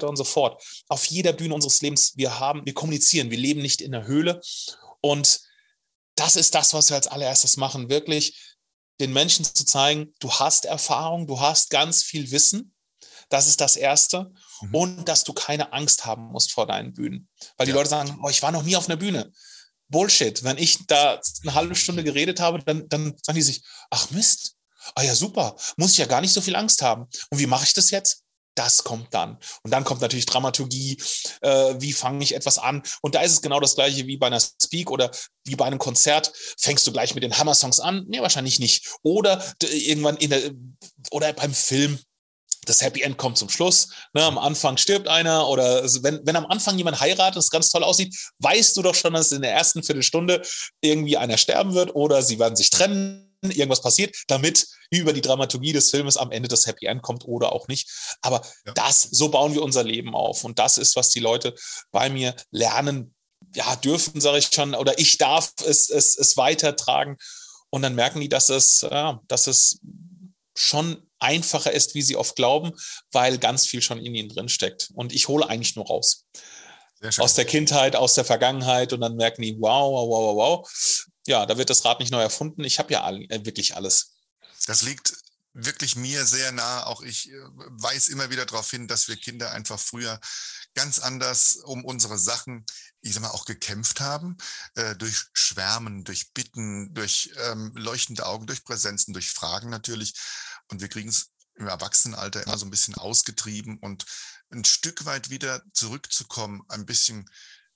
und 0.02 0.16
so 0.16 0.24
fort. 0.24 0.62
Auf 0.88 1.06
jeder 1.06 1.32
Bühne 1.32 1.54
unseres 1.54 1.80
Lebens, 1.80 2.12
wir 2.16 2.38
haben, 2.38 2.64
wir 2.64 2.74
kommunizieren, 2.74 3.30
wir 3.30 3.38
leben 3.38 3.62
nicht 3.62 3.80
in 3.80 3.92
der 3.92 4.06
Höhle 4.06 4.40
und 5.00 5.40
das 6.14 6.36
ist 6.36 6.54
das, 6.54 6.74
was 6.74 6.90
wir 6.90 6.96
als 6.96 7.06
allererstes 7.06 7.56
machen, 7.56 7.88
wirklich 7.88 8.56
den 9.00 9.12
Menschen 9.12 9.44
zu 9.44 9.64
zeigen, 9.64 10.12
du 10.20 10.30
hast 10.30 10.66
Erfahrung, 10.66 11.26
du 11.26 11.40
hast 11.40 11.70
ganz 11.70 12.02
viel 12.02 12.30
Wissen. 12.30 12.74
Das 13.28 13.46
ist 13.46 13.60
das 13.60 13.76
Erste 13.76 14.32
mhm. 14.60 14.74
und 14.74 15.04
dass 15.08 15.24
du 15.24 15.32
keine 15.32 15.72
Angst 15.72 16.04
haben 16.04 16.24
musst 16.30 16.52
vor 16.52 16.66
deinen 16.66 16.92
Bühnen. 16.92 17.28
Weil 17.56 17.66
die 17.66 17.70
ja. 17.70 17.76
Leute 17.76 17.90
sagen, 17.90 18.18
oh, 18.22 18.28
ich 18.28 18.42
war 18.42 18.52
noch 18.52 18.62
nie 18.62 18.76
auf 18.76 18.88
einer 18.88 18.96
Bühne. 18.96 19.32
Bullshit. 19.88 20.44
Wenn 20.44 20.58
ich 20.58 20.86
da 20.86 21.20
eine 21.42 21.54
halbe 21.54 21.74
Stunde 21.74 22.04
geredet 22.04 22.40
habe, 22.40 22.62
dann, 22.64 22.88
dann 22.88 23.16
sagen 23.22 23.36
die 23.36 23.42
sich, 23.42 23.62
ach 23.90 24.10
Mist, 24.10 24.56
ah 24.94 25.02
ja 25.02 25.14
super, 25.14 25.56
muss 25.76 25.92
ich 25.92 25.98
ja 25.98 26.06
gar 26.06 26.20
nicht 26.20 26.32
so 26.32 26.40
viel 26.40 26.56
Angst 26.56 26.82
haben. 26.82 27.06
Und 27.30 27.38
wie 27.38 27.46
mache 27.46 27.64
ich 27.64 27.72
das 27.72 27.90
jetzt? 27.90 28.22
Das 28.54 28.84
kommt 28.84 29.14
dann. 29.14 29.38
Und 29.62 29.70
dann 29.70 29.84
kommt 29.84 30.00
natürlich 30.00 30.26
Dramaturgie, 30.26 30.98
äh, 31.40 31.74
wie 31.78 31.92
fange 31.92 32.22
ich 32.24 32.34
etwas 32.34 32.58
an. 32.58 32.82
Und 33.00 33.14
da 33.14 33.22
ist 33.22 33.32
es 33.32 33.42
genau 33.42 33.60
das 33.60 33.74
gleiche 33.74 34.06
wie 34.06 34.16
bei 34.16 34.26
einer 34.26 34.40
Speak 34.40 34.90
oder 34.90 35.10
wie 35.44 35.56
bei 35.56 35.64
einem 35.64 35.78
Konzert. 35.78 36.32
Fängst 36.58 36.86
du 36.86 36.92
gleich 36.92 37.14
mit 37.14 37.22
den 37.22 37.38
Hammer-Songs 37.38 37.80
an? 37.80 38.04
Nee, 38.08 38.20
wahrscheinlich 38.20 38.58
nicht. 38.58 38.88
Oder 39.02 39.42
irgendwann 39.62 40.16
in 40.16 40.30
der, 40.30 40.50
oder 41.10 41.32
beim 41.32 41.54
Film, 41.54 41.98
das 42.66 42.82
Happy 42.82 43.02
End 43.02 43.16
kommt 43.16 43.38
zum 43.38 43.48
Schluss. 43.48 43.88
Ne, 44.12 44.22
am 44.22 44.38
Anfang 44.38 44.76
stirbt 44.76 45.08
einer 45.08 45.48
oder 45.48 45.82
wenn, 46.02 46.20
wenn 46.24 46.36
am 46.36 46.46
Anfang 46.46 46.76
jemand 46.76 47.00
heiratet, 47.00 47.36
das 47.36 47.50
ganz 47.50 47.70
toll 47.70 47.84
aussieht, 47.84 48.14
weißt 48.40 48.76
du 48.76 48.82
doch 48.82 48.94
schon, 48.94 49.14
dass 49.14 49.32
in 49.32 49.42
der 49.42 49.52
ersten 49.52 49.82
Viertelstunde 49.82 50.42
irgendwie 50.80 51.16
einer 51.16 51.38
sterben 51.38 51.74
wird 51.74 51.94
oder 51.94 52.22
sie 52.22 52.38
werden 52.38 52.56
sich 52.56 52.70
trennen, 52.70 53.29
irgendwas 53.42 53.80
passiert, 53.80 54.16
damit 54.28 54.66
über 54.90 55.12
die 55.12 55.20
Dramaturgie 55.20 55.72
des 55.72 55.90
Filmes 55.90 56.16
am 56.16 56.30
Ende 56.30 56.48
das 56.48 56.66
Happy 56.66 56.86
End 56.86 57.02
kommt 57.02 57.24
oder 57.24 57.52
auch 57.52 57.68
nicht. 57.68 57.90
Aber 58.22 58.42
ja. 58.66 58.72
das, 58.74 59.02
so 59.02 59.30
bauen 59.30 59.54
wir 59.54 59.62
unser 59.62 59.84
Leben 59.84 60.14
auf. 60.14 60.44
Und 60.44 60.58
das 60.58 60.78
ist, 60.78 60.96
was 60.96 61.10
die 61.10 61.20
Leute 61.20 61.54
bei 61.90 62.10
mir 62.10 62.34
lernen, 62.50 63.14
ja, 63.54 63.76
dürfen, 63.76 64.20
sage 64.20 64.38
ich 64.38 64.50
schon, 64.52 64.74
oder 64.74 64.98
ich 64.98 65.18
darf 65.18 65.52
es, 65.64 65.88
es, 65.90 66.16
es 66.16 66.36
weitertragen. 66.36 67.16
Und 67.70 67.82
dann 67.82 67.94
merken 67.94 68.20
die, 68.20 68.28
dass 68.28 68.48
es, 68.48 68.82
ja, 68.82 69.20
dass 69.28 69.46
es 69.46 69.80
schon 70.56 71.06
einfacher 71.18 71.72
ist, 71.72 71.94
wie 71.94 72.02
sie 72.02 72.16
oft 72.16 72.36
glauben, 72.36 72.72
weil 73.12 73.38
ganz 73.38 73.66
viel 73.66 73.82
schon 73.82 74.04
in 74.04 74.14
ihnen 74.14 74.28
drin 74.28 74.48
steckt. 74.48 74.90
Und 74.94 75.12
ich 75.12 75.28
hole 75.28 75.48
eigentlich 75.48 75.76
nur 75.76 75.86
raus. 75.86 76.26
Aus 77.18 77.32
der 77.32 77.46
Kindheit, 77.46 77.96
aus 77.96 78.14
der 78.14 78.26
Vergangenheit 78.26 78.92
und 78.92 79.00
dann 79.00 79.16
merken 79.16 79.40
die, 79.40 79.56
wow, 79.58 79.90
wow, 79.90 80.08
wow, 80.08 80.36
wow. 80.36 81.08
Ja, 81.26 81.46
da 81.46 81.58
wird 81.58 81.70
das 81.70 81.84
Rad 81.84 82.00
nicht 82.00 82.12
neu 82.12 82.22
erfunden. 82.22 82.64
Ich 82.64 82.78
habe 82.78 82.92
ja 82.92 83.02
all, 83.02 83.22
äh, 83.30 83.44
wirklich 83.44 83.76
alles. 83.76 84.14
Das 84.66 84.82
liegt 84.82 85.14
wirklich 85.52 85.96
mir 85.96 86.26
sehr 86.26 86.52
nah. 86.52 86.84
Auch 86.84 87.02
ich 87.02 87.30
äh, 87.30 87.34
weise 87.54 88.12
immer 88.12 88.30
wieder 88.30 88.46
darauf 88.46 88.70
hin, 88.70 88.88
dass 88.88 89.08
wir 89.08 89.16
Kinder 89.16 89.52
einfach 89.52 89.78
früher 89.78 90.20
ganz 90.74 90.98
anders 90.98 91.56
um 91.56 91.84
unsere 91.84 92.18
Sachen, 92.18 92.64
ich 93.00 93.14
sag 93.14 93.22
mal, 93.22 93.30
auch 93.30 93.44
gekämpft 93.44 94.00
haben. 94.00 94.36
Äh, 94.74 94.96
durch 94.96 95.24
Schwärmen, 95.32 96.04
durch 96.04 96.32
Bitten, 96.32 96.94
durch 96.94 97.30
ähm, 97.44 97.72
leuchtende 97.74 98.26
Augen, 98.26 98.46
durch 98.46 98.64
Präsenzen, 98.64 99.12
durch 99.12 99.30
Fragen 99.30 99.70
natürlich. 99.70 100.14
Und 100.68 100.80
wir 100.80 100.88
kriegen 100.88 101.08
es 101.08 101.30
im 101.56 101.66
Erwachsenenalter 101.66 102.42
immer 102.42 102.56
so 102.56 102.64
ein 102.64 102.70
bisschen 102.70 102.94
ausgetrieben 102.94 103.78
und 103.78 104.06
ein 104.50 104.64
Stück 104.64 105.04
weit 105.04 105.30
wieder 105.30 105.62
zurückzukommen, 105.72 106.62
ein 106.68 106.86
bisschen 106.86 107.28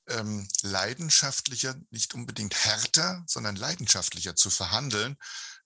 ähm, 0.08 0.48
leidenschaftlicher, 0.62 1.76
nicht 1.90 2.14
unbedingt 2.14 2.54
härter, 2.54 3.24
sondern 3.26 3.56
leidenschaftlicher 3.56 4.36
zu 4.36 4.50
verhandeln, 4.50 5.16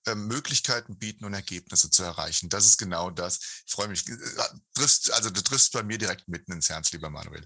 äh, 0.07 0.14
Möglichkeiten 0.14 0.99
bieten 0.99 1.25
und 1.25 1.35
Ergebnisse 1.35 1.90
zu 1.90 2.02
erreichen. 2.02 2.49
Das 2.49 2.64
ist 2.64 2.78
genau 2.78 3.11
das. 3.11 3.38
Ich 3.66 3.73
freue 3.73 3.88
mich. 3.88 4.09
Äh, 4.09 4.16
triffst, 4.75 5.12
also 5.12 5.30
du 5.30 5.42
triffst 5.42 5.73
bei 5.73 5.83
mir 5.83 5.99
direkt 5.99 6.28
mitten 6.28 6.52
ins 6.52 6.68
Herz, 6.68 6.92
lieber 6.92 7.11
Manuel. 7.11 7.45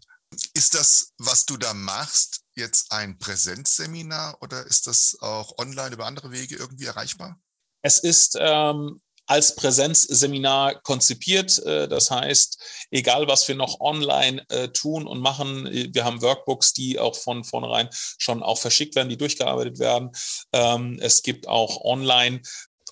Ist 0.55 0.75
das, 0.75 1.13
was 1.19 1.45
du 1.45 1.57
da 1.57 1.75
machst, 1.75 2.43
jetzt 2.55 2.93
ein 2.93 3.19
Präsenzseminar 3.19 4.41
oder 4.41 4.67
ist 4.67 4.87
das 4.87 5.17
auch 5.21 5.59
online 5.59 5.95
über 5.95 6.07
andere 6.07 6.31
Wege 6.31 6.57
irgendwie 6.57 6.87
erreichbar? 6.87 7.41
Es 7.83 7.99
ist 7.99 8.37
ähm, 8.39 9.01
als 9.33 9.55
Präsenzseminar 9.55 10.83
konzipiert. 10.83 11.59
Äh, 11.65 11.89
das 11.89 12.11
heißt, 12.11 12.59
egal 12.91 13.29
was 13.29 13.49
wir 13.49 13.55
noch 13.55 13.81
online 13.81 14.45
äh, 14.51 14.69
tun 14.69 15.07
und 15.07 15.21
machen, 15.21 15.67
äh, 15.67 15.89
wir 15.91 16.05
haben 16.05 16.21
Workbooks, 16.21 16.75
die 16.75 16.99
auch 16.99 17.17
von 17.17 17.43
vornherein 17.43 17.89
schon 18.19 18.43
auch 18.43 18.59
verschickt 18.59 18.95
werden, 18.95 19.09
die 19.09 19.17
durchgearbeitet 19.17 19.79
werden. 19.79 20.11
Ähm, 20.53 20.99
es 21.01 21.23
gibt 21.23 21.49
auch 21.49 21.83
online 21.83 22.43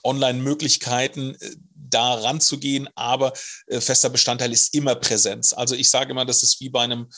Online-Möglichkeiten, 0.03 1.37
da 1.75 2.15
ranzugehen, 2.15 2.89
aber 2.95 3.35
fester 3.69 4.09
Bestandteil 4.09 4.51
ist 4.51 4.73
immer 4.73 4.95
Präsenz. 4.95 5.53
Also 5.53 5.75
ich 5.75 5.91
sage 5.91 6.13
immer, 6.13 6.25
das 6.25 6.43
ist 6.43 6.59
wie 6.61 6.71
bei 6.71 6.81
einem 6.81 7.11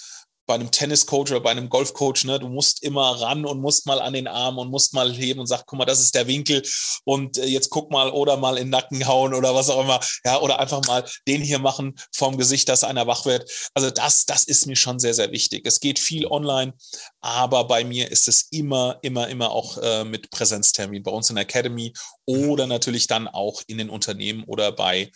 bei 0.47 0.55
einem 0.55 0.71
Tenniscoach 0.71 1.31
oder 1.31 1.41
bei 1.41 1.51
einem 1.51 1.69
Golfcoach, 1.69 2.25
ne, 2.25 2.39
du 2.39 2.49
musst 2.49 2.83
immer 2.83 3.21
ran 3.21 3.45
und 3.45 3.61
musst 3.61 3.87
mal 3.87 4.01
an 4.01 4.13
den 4.13 4.27
Arm 4.27 4.59
und 4.59 4.71
musst 4.71 4.93
mal 4.93 5.13
heben 5.13 5.41
und 5.41 5.47
sag, 5.47 5.67
guck 5.67 5.79
mal, 5.79 5.85
das 5.85 6.01
ist 6.01 6.15
der 6.15 6.27
Winkel 6.27 6.63
und 7.05 7.39
äh, 7.39 7.47
jetzt 7.47 7.71
guck 7.71 7.91
mal 7.91 8.11
oder 8.11 8.37
mal 8.37 8.57
in 8.57 8.65
den 8.65 8.71
Nacken 8.71 9.07
hauen 9.07 9.35
oder 9.35 9.55
was 9.55 9.71
auch 9.71 9.83
immer, 9.83 10.01
ja, 10.25 10.41
oder 10.41 10.59
einfach 10.59 10.85
mal 10.87 11.05
den 11.29 11.43
hier 11.43 11.59
machen 11.59 11.95
vom 12.13 12.37
Gesicht, 12.37 12.69
dass 12.69 12.85
einer 12.85 13.07
wach 13.07 13.25
wird. 13.25 13.51
Also 13.75 13.91
das, 13.91 14.27
das 14.27 14.45
ist 14.45 14.67
mir 14.67 14.77
schon 14.77 14.99
sehr, 14.99 15.15
sehr 15.15 15.31
wichtig. 15.31 15.67
Es 15.67 15.81
geht 15.81 15.99
viel 15.99 16.27
online, 16.27 16.75
aber 17.21 17.65
bei 17.65 17.85
mir 17.85 18.11
ist 18.11 18.29
es 18.29 18.49
immer, 18.51 18.99
immer, 19.03 19.29
immer 19.29 19.51
auch 19.51 19.79
äh, 19.79 20.05
mit 20.05 20.31
Präsenztermin 20.31 21.03
bei 21.03 21.13
uns 21.13 21.31
in 21.31 21.37
der 21.37 21.45
Academy 21.45 21.93
oder 22.27 22.67
natürlich 22.67 23.07
dann 23.07 23.29
auch 23.29 23.63
in 23.67 23.79
den 23.79 23.91
Unternehmen 23.91 24.45
oder 24.45 24.73
bei 24.73 25.11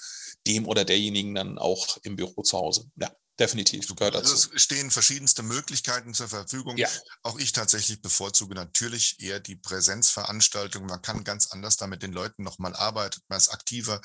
dem 0.46 0.66
oder 0.66 0.84
derjenigen 0.84 1.34
dann 1.34 1.58
auch 1.58 1.98
im 2.02 2.16
Büro 2.16 2.42
zu 2.42 2.56
Hause. 2.56 2.84
Ja 2.96 3.10
definitiv 3.38 3.94
gehört 3.94 4.14
dazu. 4.14 4.32
Also 4.32 4.50
es 4.54 4.62
stehen 4.62 4.90
verschiedenste 4.90 5.42
Möglichkeiten 5.42 6.14
zur 6.14 6.28
Verfügung. 6.28 6.76
Ja. 6.76 6.88
Auch 7.22 7.38
ich 7.38 7.52
tatsächlich 7.52 8.00
bevorzuge 8.00 8.54
natürlich 8.54 9.20
eher 9.20 9.40
die 9.40 9.56
Präsenzveranstaltung. 9.56 10.86
Man 10.86 11.02
kann 11.02 11.24
ganz 11.24 11.48
anders 11.48 11.76
da 11.76 11.86
mit 11.86 12.02
den 12.02 12.12
Leuten 12.12 12.42
nochmal 12.42 12.74
arbeiten, 12.74 13.20
man 13.28 13.38
ist 13.38 13.48
aktiver. 13.48 14.00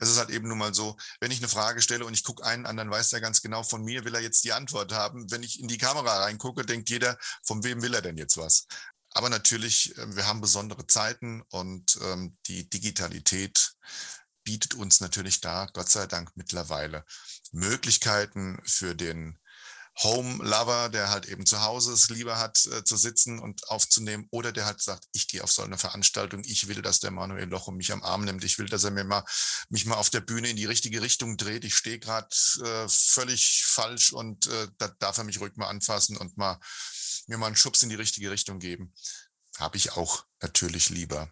Es 0.00 0.10
ist 0.10 0.18
halt 0.18 0.30
eben 0.30 0.48
nun 0.48 0.58
mal 0.58 0.74
so, 0.74 0.96
wenn 1.20 1.30
ich 1.30 1.38
eine 1.38 1.48
Frage 1.48 1.82
stelle 1.82 2.04
und 2.04 2.14
ich 2.14 2.24
gucke 2.24 2.44
einen 2.44 2.66
an, 2.66 2.76
dann 2.76 2.90
weiß 2.90 3.10
der 3.10 3.20
ganz 3.20 3.42
genau, 3.42 3.62
von 3.62 3.82
mir 3.82 4.04
will 4.04 4.14
er 4.14 4.22
jetzt 4.22 4.44
die 4.44 4.52
Antwort 4.52 4.92
haben. 4.92 5.30
Wenn 5.30 5.42
ich 5.42 5.60
in 5.60 5.68
die 5.68 5.78
Kamera 5.78 6.24
reingucke, 6.24 6.64
denkt 6.66 6.90
jeder, 6.90 7.16
von 7.44 7.62
wem 7.64 7.82
will 7.82 7.94
er 7.94 8.02
denn 8.02 8.16
jetzt 8.16 8.36
was? 8.36 8.66
Aber 9.14 9.30
natürlich, 9.30 9.96
äh, 9.96 10.16
wir 10.16 10.26
haben 10.26 10.40
besondere 10.40 10.86
Zeiten 10.86 11.42
und 11.50 11.98
ähm, 12.02 12.36
die 12.46 12.68
Digitalität 12.68 13.74
bietet 14.44 14.74
uns 14.74 15.00
natürlich 15.00 15.40
da, 15.40 15.66
Gott 15.72 15.88
sei 15.88 16.06
Dank, 16.06 16.30
mittlerweile 16.36 17.04
Möglichkeiten 17.52 18.60
für 18.64 18.94
den 18.94 19.38
Home-Lover, 20.02 20.88
der 20.88 21.10
halt 21.10 21.26
eben 21.26 21.46
zu 21.46 21.62
Hause 21.62 21.92
es 21.92 22.10
lieber 22.10 22.38
hat, 22.38 22.66
äh, 22.66 22.82
zu 22.82 22.96
sitzen 22.96 23.38
und 23.38 23.68
aufzunehmen, 23.68 24.26
oder 24.30 24.50
der 24.50 24.66
halt 24.66 24.80
sagt, 24.80 25.06
ich 25.12 25.28
gehe 25.28 25.42
auf 25.42 25.52
so 25.52 25.62
eine 25.62 25.78
Veranstaltung, 25.78 26.42
ich 26.44 26.66
will, 26.66 26.82
dass 26.82 26.98
der 26.98 27.12
Manuel 27.12 27.48
Loch 27.48 27.68
mich 27.68 27.92
am 27.92 28.02
Arm 28.02 28.24
nimmt, 28.24 28.42
ich 28.42 28.58
will, 28.58 28.66
dass 28.66 28.82
er 28.82 28.90
mir 28.90 29.04
mal 29.04 29.24
mich 29.68 29.86
mal 29.86 29.94
auf 29.94 30.10
der 30.10 30.20
Bühne 30.20 30.48
in 30.48 30.56
die 30.56 30.64
richtige 30.64 31.00
Richtung 31.00 31.36
dreht. 31.36 31.64
Ich 31.64 31.76
stehe 31.76 32.00
gerade 32.00 32.28
äh, 32.64 32.88
völlig 32.88 33.64
falsch 33.66 34.12
und 34.12 34.48
äh, 34.48 34.68
da 34.78 34.88
darf 34.98 35.18
er 35.18 35.24
mich 35.24 35.40
ruhig 35.40 35.54
mal 35.56 35.68
anfassen 35.68 36.16
und 36.16 36.36
mal 36.36 36.58
mir 37.26 37.38
mal 37.38 37.46
einen 37.46 37.56
Schubs 37.56 37.82
in 37.82 37.88
die 37.88 37.94
richtige 37.94 38.30
Richtung 38.30 38.58
geben. 38.58 38.92
Habe 39.58 39.76
ich 39.76 39.92
auch 39.92 40.24
natürlich 40.40 40.90
lieber. 40.90 41.30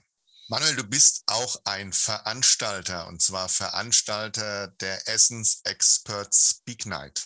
Manuel, 0.52 0.76
du 0.76 0.84
bist 0.84 1.22
auch 1.28 1.56
ein 1.64 1.94
Veranstalter 1.94 3.08
und 3.08 3.22
zwar 3.22 3.48
Veranstalter 3.48 4.68
der 4.82 5.08
Essence 5.08 5.62
Expert 5.64 6.34
Speak 6.34 6.84
Night. 6.84 7.24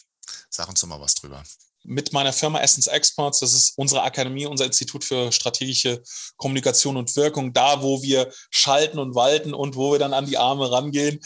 Sag 0.49 0.69
uns 0.69 0.81
doch 0.81 0.87
mal 0.87 1.01
was 1.01 1.17
drüber. 1.17 1.43
Mit 1.83 2.13
meiner 2.13 2.33
Firma 2.33 2.61
Essence 2.61 2.87
Experts, 2.87 3.41
das 3.41 3.53
ist 3.53 3.73
unsere 3.79 4.05
Akademie, 4.05 4.47
unser 4.47 4.67
Institut 4.67 5.03
für 5.03 5.33
strategische 5.33 6.05
Kommunikation 6.37 6.97
und 6.97 7.17
Wirkung, 7.17 7.53
da 7.53 7.83
wo 7.83 8.01
wir 8.01 8.33
schalten 8.51 9.01
und 9.01 9.17
walten 9.17 9.55
und 9.55 9.75
wo 9.75 9.91
wir 9.91 9.99
dann 9.99 10.15
an 10.15 10.27
die 10.27 10.39
Arme 10.39 10.71
rangehen. 10.71 11.19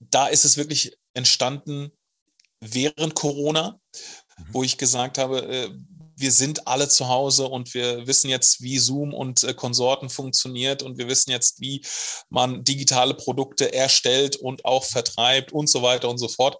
Da 0.00 0.28
ist 0.28 0.46
es 0.46 0.56
wirklich 0.56 0.96
entstanden 1.12 1.92
während 2.60 3.14
Corona, 3.14 3.78
mhm. 4.38 4.46
wo 4.48 4.62
ich 4.62 4.78
gesagt 4.78 5.18
habe, 5.18 5.42
äh, 5.42 5.70
wir 6.16 6.32
sind 6.32 6.66
alle 6.66 6.88
zu 6.88 7.08
Hause 7.08 7.48
und 7.48 7.74
wir 7.74 8.06
wissen 8.06 8.28
jetzt, 8.28 8.62
wie 8.62 8.78
Zoom 8.78 9.12
und 9.14 9.44
äh, 9.44 9.54
Konsorten 9.54 10.08
funktioniert 10.08 10.82
und 10.82 10.98
wir 10.98 11.08
wissen 11.08 11.30
jetzt, 11.30 11.60
wie 11.60 11.84
man 12.28 12.64
digitale 12.64 13.14
Produkte 13.14 13.72
erstellt 13.72 14.36
und 14.36 14.64
auch 14.64 14.84
vertreibt 14.84 15.52
und 15.52 15.68
so 15.68 15.82
weiter 15.82 16.08
und 16.08 16.18
so 16.18 16.28
fort. 16.28 16.56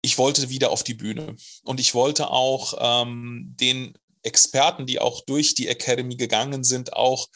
Ich 0.00 0.18
wollte 0.18 0.48
wieder 0.48 0.70
auf 0.70 0.82
die 0.82 0.94
Bühne 0.94 1.36
und 1.64 1.80
ich 1.80 1.94
wollte 1.94 2.30
auch 2.30 2.74
ähm, 2.78 3.54
den 3.60 3.96
Experten, 4.22 4.86
die 4.86 5.00
auch 5.00 5.22
durch 5.24 5.54
die 5.54 5.68
Academy 5.68 6.16
gegangen 6.16 6.64
sind, 6.64 6.92
auch 6.92 7.28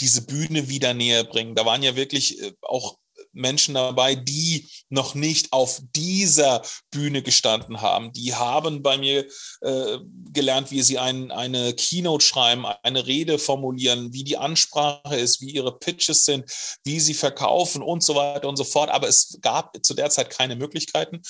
diese 0.00 0.22
Bühne 0.22 0.68
wieder 0.68 0.94
näher 0.94 1.24
bringen. 1.24 1.54
Da 1.54 1.66
waren 1.66 1.82
ja 1.82 1.96
wirklich 1.96 2.40
äh, 2.40 2.52
auch 2.62 2.98
Menschen 3.38 3.74
dabei, 3.74 4.14
die 4.14 4.68
noch 4.88 5.14
nicht 5.14 5.52
auf 5.52 5.80
dieser 5.94 6.62
Bühne 6.90 7.22
gestanden 7.22 7.80
haben. 7.80 8.12
Die 8.12 8.34
haben 8.34 8.82
bei 8.82 8.98
mir 8.98 9.26
äh, 9.60 9.98
gelernt, 10.32 10.70
wie 10.70 10.82
sie 10.82 10.98
ein, 10.98 11.30
eine 11.30 11.74
Keynote 11.74 12.24
schreiben, 12.24 12.66
eine 12.82 13.06
Rede 13.06 13.38
formulieren, 13.38 14.12
wie 14.12 14.24
die 14.24 14.36
Ansprache 14.36 15.16
ist, 15.16 15.40
wie 15.40 15.50
ihre 15.50 15.78
Pitches 15.78 16.24
sind, 16.24 16.50
wie 16.84 17.00
sie 17.00 17.14
verkaufen 17.14 17.82
und 17.82 18.02
so 18.02 18.14
weiter 18.14 18.48
und 18.48 18.56
so 18.56 18.64
fort. 18.64 18.90
Aber 18.90 19.08
es 19.08 19.38
gab 19.40 19.76
zu 19.84 19.94
der 19.94 20.10
Zeit 20.10 20.30
keine 20.30 20.56
Möglichkeiten. 20.56 21.22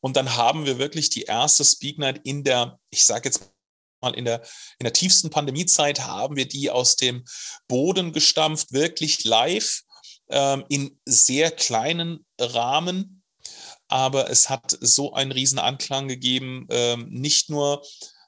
Und 0.00 0.16
dann 0.16 0.36
haben 0.36 0.66
wir 0.66 0.78
wirklich 0.78 1.10
die 1.10 1.22
erste 1.22 1.64
Speak 1.64 1.98
Night 1.98 2.20
in 2.24 2.44
der, 2.44 2.78
ich 2.90 3.04
sage 3.04 3.28
jetzt 3.28 3.50
mal 4.00 4.14
in 4.14 4.24
der, 4.24 4.42
in 4.78 4.84
der 4.84 4.92
tiefsten 4.92 5.30
Pandemiezeit 5.30 6.00
haben 6.00 6.36
wir 6.36 6.46
die 6.46 6.70
aus 6.70 6.96
dem 6.96 7.24
Boden 7.68 8.12
gestampft, 8.12 8.72
wirklich 8.72 9.24
live 9.24 9.82
ähm, 10.28 10.64
in 10.68 10.98
sehr 11.04 11.50
kleinen 11.50 12.24
Rahmen, 12.40 13.22
aber 13.88 14.30
es 14.30 14.50
hat 14.50 14.76
so 14.80 15.12
einen 15.12 15.32
riesen 15.32 15.58
Anklang 15.58 16.08
gegeben, 16.08 16.66
ähm, 16.70 17.08
nicht 17.10 17.50
nur, 17.50 17.82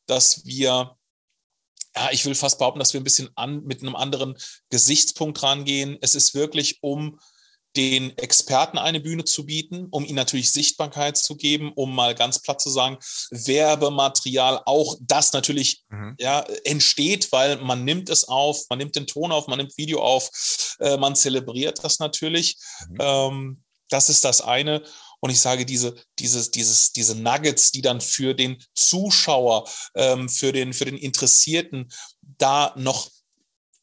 dass 0.06 0.44
wir 0.44 0.94
ja, 1.96 2.11
ich 2.12 2.24
will 2.24 2.34
fast 2.34 2.58
behaupten, 2.58 2.78
dass 2.78 2.92
wir 2.92 3.00
ein 3.00 3.04
bisschen 3.04 3.30
an, 3.34 3.64
mit 3.64 3.82
einem 3.82 3.96
anderen 3.96 4.37
Gesichtspunkt 4.70 5.42
rangehen. 5.42 5.98
Es 6.00 6.14
ist 6.14 6.34
wirklich 6.34 6.78
um 6.80 7.18
den 7.76 8.16
Experten 8.18 8.78
eine 8.78 9.00
Bühne 9.00 9.24
zu 9.24 9.46
bieten, 9.46 9.87
um 9.90 10.04
ihnen 10.04 10.16
natürlich 10.16 10.52
Sichtbarkeit 10.52 11.16
zu 11.16 11.37
geben, 11.37 11.72
um 11.74 11.94
mal 11.94 12.14
ganz 12.14 12.40
platt 12.40 12.61
zu 12.61 12.70
sagen, 12.70 12.98
Werbematerial, 13.31 14.62
auch 14.64 14.96
das 15.00 15.33
natürlich 15.33 15.85
mhm. 15.90 16.16
ja, 16.18 16.40
entsteht, 16.64 17.31
weil 17.31 17.59
man 17.59 17.85
nimmt 17.85 18.09
es 18.09 18.26
auf, 18.26 18.64
man 18.70 18.78
nimmt 18.78 18.96
den 18.96 19.07
Ton 19.07 19.33
auf, 19.33 19.46
man 19.46 19.59
nimmt 19.59 19.76
Video 19.76 20.02
auf, 20.02 20.76
äh, 20.81 20.96
man 20.96 21.14
zelebriert 21.14 21.83
das 21.85 21.98
natürlich. 21.98 22.57
Mhm. 22.88 22.96
Ähm, 23.00 23.62
das 23.90 24.09
ist 24.09 24.24
das 24.24 24.40
eine. 24.40 24.83
Und 25.20 25.31
ich 25.31 25.40
sage, 25.40 25.66
diese, 25.66 25.96
dieses, 26.18 26.50
dieses, 26.50 26.92
diese 26.92 27.14
Nuggets, 27.14 27.72
die 27.72 27.83
dann 27.83 28.00
für 28.00 28.35
den 28.35 28.62
Zuschauer, 28.74 29.68
ähm, 29.94 30.28
für, 30.28 30.52
den, 30.52 30.72
für 30.72 30.85
den 30.85 30.96
Interessierten 30.96 31.88
da 32.22 32.72
noch 32.76 33.11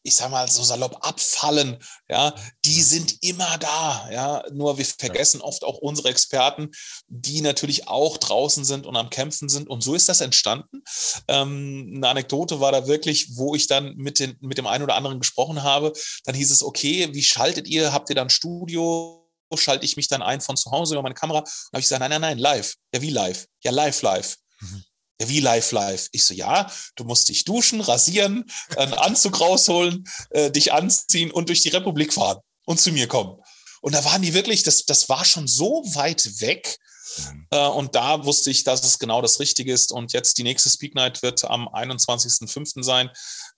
ich 0.06 0.16
sag 0.16 0.30
mal 0.30 0.50
so 0.50 0.64
salopp 0.64 0.98
abfallen, 1.06 1.78
ja, 2.08 2.34
die 2.64 2.82
sind 2.82 3.18
immer 3.22 3.58
da, 3.58 4.08
ja, 4.12 4.44
nur 4.52 4.78
wir 4.78 4.86
vergessen 4.86 5.42
oft 5.42 5.64
auch 5.64 5.80
unsere 5.80 6.10
Experten, 6.10 6.70
die 7.08 7.42
natürlich 7.42 7.88
auch 7.88 8.18
draußen 8.18 8.64
sind 8.64 8.86
und 8.86 8.96
am 8.96 9.10
Kämpfen 9.10 9.50
sind 9.50 9.68
und 9.68 9.82
so 9.82 9.96
ist 9.96 10.08
das 10.08 10.22
entstanden. 10.22 10.84
Ähm, 11.28 11.94
eine 11.96 12.10
Anekdote 12.10 12.60
war 12.60 12.72
da 12.72 12.88
wirklich, 12.88 13.36
wo 13.36 13.56
ich 13.56 13.66
dann 13.66 13.96
mit, 13.96 14.20
den, 14.20 14.38
mit 14.42 14.60
dem 14.60 14.68
einen 14.68 14.84
oder 14.84 14.96
anderen 14.96 15.20
gesprochen 15.20 15.64
habe, 15.64 15.92
dann 16.26 16.36
hieß 16.36 16.52
es, 16.52 16.62
okay, 16.62 17.10
wie 17.14 17.24
schaltet 17.24 17.68
ihr, 17.68 17.92
habt 17.92 18.10
ihr 18.10 18.16
dann 18.16 18.30
Studio, 18.30 19.28
schalte 19.56 19.86
ich 19.86 19.96
mich 19.96 20.08
dann 20.08 20.22
ein 20.22 20.42
von 20.42 20.58
zu 20.58 20.70
Hause 20.70 20.96
über 20.96 21.04
meine 21.04 21.16
Kamera. 21.16 21.40
Und 21.40 21.48
habe 21.48 21.80
ich 21.80 21.86
gesagt, 21.86 22.02
nein, 22.02 22.10
nein, 22.10 22.22
nein, 22.22 22.38
live. 22.38 22.76
Ja, 22.94 23.02
wie 23.02 23.10
live? 23.10 23.48
Ja, 23.64 23.72
live, 23.72 24.02
live. 24.02 24.36
Mhm 24.60 24.84
wie 25.24 25.40
live, 25.40 25.72
live? 25.72 26.08
Ich 26.12 26.26
so, 26.26 26.34
ja, 26.34 26.70
du 26.96 27.04
musst 27.04 27.30
dich 27.30 27.44
duschen, 27.46 27.82
rasieren, 27.82 28.46
einen 28.78 28.94
Anzug 28.94 29.40
rausholen, 29.40 30.08
äh, 30.32 30.52
dich 30.52 30.74
anziehen 30.74 31.32
und 31.32 31.50
durch 31.50 31.62
die 31.62 31.70
Republik 31.70 32.14
fahren 32.14 32.40
und 32.66 32.80
zu 32.80 32.92
mir 32.92 33.08
kommen. 33.08 33.40
Und 33.82 33.94
da 33.94 34.04
waren 34.04 34.22
die 34.22 34.34
wirklich, 34.34 34.64
das, 34.64 34.86
das 34.86 35.10
war 35.10 35.24
schon 35.26 35.48
so 35.48 35.84
weit 35.94 36.42
weg. 36.42 36.78
Mhm. 37.18 37.48
Äh, 37.52 37.68
und 37.68 37.96
da 37.96 38.26
wusste 38.26 38.50
ich, 38.50 38.64
dass 38.64 38.84
es 38.84 39.00
genau 39.00 39.22
das 39.22 39.40
Richtige 39.40 39.72
ist. 39.72 39.92
Und 39.92 40.14
jetzt 40.14 40.38
die 40.38 40.44
nächste 40.44 40.70
Speak 40.70 40.96
Night 40.96 41.22
wird 41.22 41.46
am 41.46 41.68
21.05. 41.68 42.84
sein, 42.84 43.10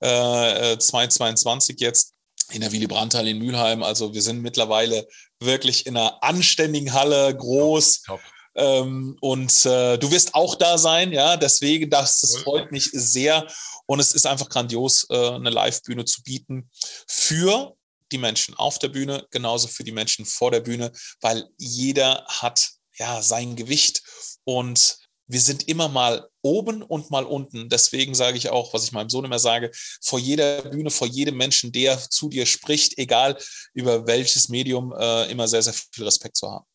äh, 0.01 0.77
2022 0.77 1.81
äh, 1.81 1.85
jetzt 1.85 2.13
in 2.51 2.61
der 2.61 2.71
Willy 2.71 2.87
Brandt-Halle 2.87 3.29
in 3.29 3.39
Mülheim. 3.39 3.83
Also 3.83 4.13
wir 4.13 4.21
sind 4.21 4.41
mittlerweile 4.41 5.07
wirklich 5.39 5.85
in 5.85 5.97
einer 5.97 6.21
anständigen 6.23 6.93
Halle, 6.93 7.35
groß. 7.35 8.03
Top. 8.03 8.21
Ähm, 8.57 9.17
und 9.21 9.65
äh, 9.65 9.97
du 9.97 10.11
wirst 10.11 10.33
auch 10.33 10.55
da 10.55 10.77
sein, 10.77 11.11
ja. 11.13 11.37
Deswegen, 11.37 11.89
das, 11.89 12.19
das 12.19 12.37
freut 12.37 12.71
mich 12.71 12.89
sehr. 12.91 13.47
Und 13.85 13.99
es 13.99 14.13
ist 14.13 14.25
einfach 14.25 14.49
grandios, 14.49 15.05
äh, 15.09 15.29
eine 15.29 15.51
Live-Bühne 15.51 16.05
zu 16.05 16.21
bieten 16.23 16.69
für 17.07 17.75
die 18.11 18.17
Menschen 18.17 18.55
auf 18.55 18.79
der 18.79 18.89
Bühne, 18.89 19.27
genauso 19.31 19.67
für 19.67 19.83
die 19.83 19.91
Menschen 19.91 20.25
vor 20.25 20.51
der 20.51 20.61
Bühne, 20.61 20.91
weil 21.21 21.45
jeder 21.57 22.25
hat 22.27 22.69
ja 22.97 23.21
sein 23.21 23.55
Gewicht 23.55 24.01
und 24.43 24.97
wir 25.27 25.41
sind 25.41 25.67
immer 25.67 25.89
mal 25.89 26.29
oben 26.41 26.81
und 26.81 27.11
mal 27.11 27.25
unten. 27.25 27.67
Deswegen 27.67 28.15
sage 28.15 28.37
ich 28.37 28.49
auch, 28.49 28.73
was 28.73 28.85
ich 28.85 28.93
meinem 28.93 29.09
Sohn 29.09 29.25
immer 29.25 29.39
sage, 29.39 29.71
vor 30.01 30.19
jeder 30.19 30.61
Bühne, 30.61 30.89
vor 30.89 31.07
jedem 31.07 31.35
Menschen, 31.35 31.73
der 31.73 31.97
zu 31.97 32.29
dir 32.29 32.45
spricht, 32.45 32.97
egal 32.97 33.37
über 33.73 34.07
welches 34.07 34.47
Medium, 34.47 34.93
äh, 34.97 35.29
immer 35.29 35.47
sehr, 35.49 35.61
sehr 35.61 35.73
viel 35.73 36.05
Respekt 36.05 36.37
zu 36.37 36.49
haben. 36.49 36.65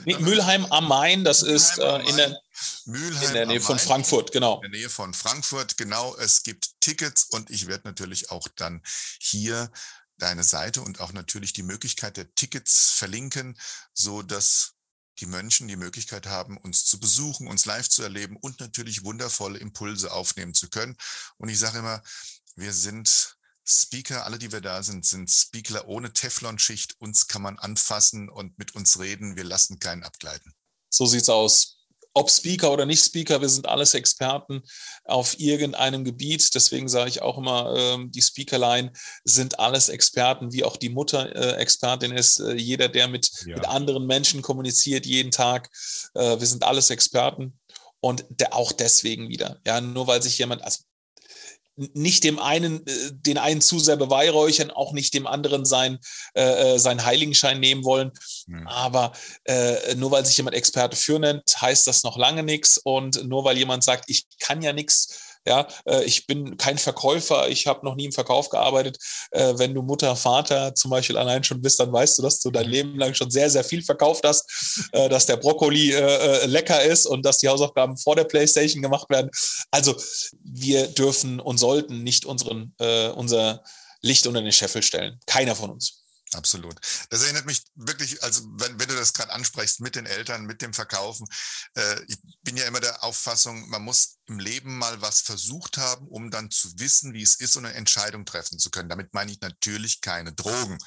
Nee, 0.05 0.17
Mülheim 0.19 0.65
am 0.65 0.89
Main, 0.89 1.23
das 1.23 1.41
Mülheim 1.41 1.55
ist 1.55 1.79
äh, 1.79 2.09
in, 2.09 2.17
der, 2.17 2.37
Mülheim 2.85 3.27
in 3.27 3.33
der 3.33 3.45
Nähe 3.47 3.61
von 3.61 3.79
Frankfurt, 3.79 4.31
genau. 4.31 4.57
In 4.57 4.63
der 4.71 4.81
Nähe 4.81 4.89
von 4.89 5.11
Frankfurt, 5.13 5.77
genau. 5.77 6.15
Es 6.17 6.43
gibt 6.43 6.81
Tickets 6.81 7.23
und 7.23 7.49
ich 7.49 7.67
werde 7.67 7.87
natürlich 7.87 8.29
auch 8.29 8.47
dann 8.57 8.83
hier 9.19 9.71
deine 10.17 10.43
Seite 10.43 10.81
und 10.81 10.99
auch 10.99 11.13
natürlich 11.13 11.53
die 11.53 11.63
Möglichkeit 11.63 12.17
der 12.17 12.33
Tickets 12.35 12.91
verlinken, 12.91 13.57
so 13.93 14.21
dass 14.21 14.73
die 15.19 15.25
Menschen 15.25 15.67
die 15.67 15.75
Möglichkeit 15.75 16.27
haben, 16.27 16.57
uns 16.57 16.85
zu 16.85 16.99
besuchen, 16.99 17.47
uns 17.47 17.65
live 17.65 17.89
zu 17.89 18.03
erleben 18.03 18.37
und 18.37 18.59
natürlich 18.59 19.03
wundervolle 19.03 19.59
Impulse 19.59 20.11
aufnehmen 20.11 20.53
zu 20.53 20.69
können. 20.69 20.97
Und 21.37 21.49
ich 21.49 21.59
sage 21.59 21.79
immer, 21.79 22.03
wir 22.55 22.73
sind 22.73 23.37
Speaker, 23.65 24.25
alle, 24.25 24.37
die 24.37 24.51
wir 24.51 24.61
da 24.61 24.83
sind, 24.83 25.05
sind 25.05 25.29
Speaker 25.29 25.87
ohne 25.87 26.13
Teflonschicht. 26.13 26.99
Uns 26.99 27.27
kann 27.27 27.41
man 27.41 27.57
anfassen 27.57 28.29
und 28.29 28.57
mit 28.59 28.75
uns 28.75 28.99
reden. 28.99 29.35
Wir 29.35 29.43
lassen 29.43 29.79
keinen 29.79 30.03
abgleiten. 30.03 30.53
So 30.89 31.05
sieht's 31.05 31.29
aus 31.29 31.74
ob 32.15 32.31
Speaker 32.31 32.71
oder 32.71 32.85
nicht 32.85 33.03
Speaker, 33.03 33.41
wir 33.41 33.49
sind 33.49 33.67
alles 33.67 33.93
Experten 33.93 34.63
auf 35.03 35.37
irgendeinem 35.37 36.05
Gebiet. 36.05 36.55
Deswegen 36.55 36.87
sage 36.87 37.09
ich 37.09 37.21
auch 37.21 37.37
immer, 37.37 37.75
ähm, 37.77 38.09
die 38.09 38.21
Speakerline 38.21 38.93
sind 39.25 39.59
alles 39.59 39.89
Experten, 39.89 40.53
wie 40.53 40.63
auch 40.63 40.77
die 40.77 40.89
Mutter 40.89 41.35
äh, 41.35 41.57
Expertin 41.57 42.13
ist. 42.13 42.39
Äh, 42.39 42.53
jeder, 42.53 42.87
der 42.87 43.09
mit, 43.09 43.29
ja. 43.45 43.55
mit 43.55 43.67
anderen 43.67 44.07
Menschen 44.07 44.41
kommuniziert, 44.41 45.05
jeden 45.05 45.31
Tag. 45.31 45.69
Äh, 46.13 46.39
wir 46.39 46.47
sind 46.47 46.63
alles 46.63 46.89
Experten. 46.89 47.59
Und 47.99 48.23
der, 48.29 48.55
auch 48.55 48.71
deswegen 48.71 49.29
wieder. 49.29 49.59
Ja, 49.65 49.81
nur 49.81 50.07
weil 50.07 50.21
sich 50.21 50.37
jemand, 50.37 50.63
also 50.63 50.83
nicht 51.75 52.23
dem 52.23 52.39
einen, 52.39 52.85
äh, 52.87 53.11
den 53.11 53.37
einen 53.37 53.61
zu 53.61 53.79
sehr 53.79 53.97
beweihräuchern, 53.97 54.71
auch 54.71 54.93
nicht 54.93 55.13
dem 55.13 55.27
anderen 55.27 55.65
sein, 55.65 55.99
äh, 56.33 56.75
äh, 56.75 56.79
seinen 56.79 57.05
Heiligenschein 57.05 57.59
nehmen 57.59 57.83
wollen. 57.83 58.11
Mhm. 58.47 58.67
Aber 58.67 59.13
äh, 59.45 59.95
nur 59.95 60.11
weil 60.11 60.25
sich 60.25 60.37
jemand 60.37 60.55
Experte 60.55 60.95
für 60.95 61.19
nennt, 61.19 61.61
heißt 61.61 61.87
das 61.87 62.03
noch 62.03 62.17
lange 62.17 62.43
nichts. 62.43 62.77
Und 62.77 63.23
nur 63.25 63.43
weil 63.43 63.57
jemand 63.57 63.83
sagt, 63.83 64.05
ich 64.07 64.25
kann 64.39 64.61
ja 64.61 64.73
nichts, 64.73 65.34
ja, 65.45 65.67
äh, 65.85 66.03
ich 66.03 66.25
bin 66.25 66.57
kein 66.57 66.77
Verkäufer, 66.77 67.49
ich 67.49 67.67
habe 67.67 67.85
noch 67.85 67.95
nie 67.95 68.05
im 68.05 68.11
Verkauf 68.11 68.49
gearbeitet. 68.49 68.97
Äh, 69.31 69.53
wenn 69.57 69.73
du 69.73 69.81
Mutter, 69.81 70.15
Vater 70.15 70.73
zum 70.73 70.91
Beispiel 70.91 71.17
allein 71.17 71.43
schon 71.43 71.61
bist, 71.61 71.79
dann 71.79 71.93
weißt 71.93 72.17
du, 72.17 72.23
dass 72.23 72.39
du 72.39 72.51
dein 72.51 72.69
Leben 72.69 72.97
lang 72.97 73.13
schon 73.13 73.29
sehr, 73.29 73.49
sehr 73.49 73.63
viel 73.63 73.83
verkauft 73.83 74.25
hast, 74.25 74.89
äh, 74.91 75.07
dass 75.09 75.25
der 75.25 75.37
Brokkoli 75.37 75.95
lecker 76.45 76.81
ist 76.83 77.05
und 77.05 77.25
dass 77.25 77.37
die 77.37 77.47
Hausaufgaben 77.47 77.97
vor 77.97 78.15
der 78.15 78.23
Playstation 78.23 78.81
gemacht 78.81 79.09
werden. 79.09 79.29
Also 79.71 79.95
wir 80.43 80.87
dürfen 80.87 81.39
und 81.39 81.57
sollten 81.57 82.03
nicht 82.03 82.25
unseren, 82.25 82.73
unser 83.15 83.63
Licht 84.01 84.27
unter 84.27 84.41
den 84.41 84.51
Scheffel 84.51 84.81
stellen. 84.83 85.19
Keiner 85.25 85.55
von 85.55 85.71
uns. 85.71 86.04
Absolut. 86.33 86.75
Das 87.09 87.23
erinnert 87.23 87.45
mich 87.45 87.63
wirklich, 87.75 88.21
also 88.23 88.41
wenn, 88.57 88.79
wenn 88.79 88.89
du 88.89 88.95
das 88.95 89.13
gerade 89.13 89.31
ansprichst 89.31 89.79
mit 89.79 89.95
den 89.95 90.05
Eltern, 90.05 90.45
mit 90.45 90.61
dem 90.61 90.73
Verkaufen. 90.73 91.27
Äh, 91.75 92.03
ich 92.07 92.17
bin 92.41 92.57
ja 92.57 92.65
immer 92.65 92.79
der 92.79 93.03
Auffassung, 93.03 93.69
man 93.69 93.83
muss 93.83 94.17
im 94.25 94.39
Leben 94.39 94.77
mal 94.77 95.01
was 95.01 95.21
versucht 95.21 95.77
haben, 95.77 96.07
um 96.07 96.31
dann 96.31 96.49
zu 96.49 96.79
wissen, 96.79 97.13
wie 97.13 97.21
es 97.21 97.35
ist 97.35 97.55
und 97.57 97.65
eine 97.65 97.75
Entscheidung 97.75 98.25
treffen 98.25 98.57
zu 98.57 98.71
können. 98.71 98.89
Damit 98.89 99.13
meine 99.13 99.31
ich 99.31 99.39
natürlich 99.41 100.01
keine 100.01 100.33
Drogen. 100.33 100.77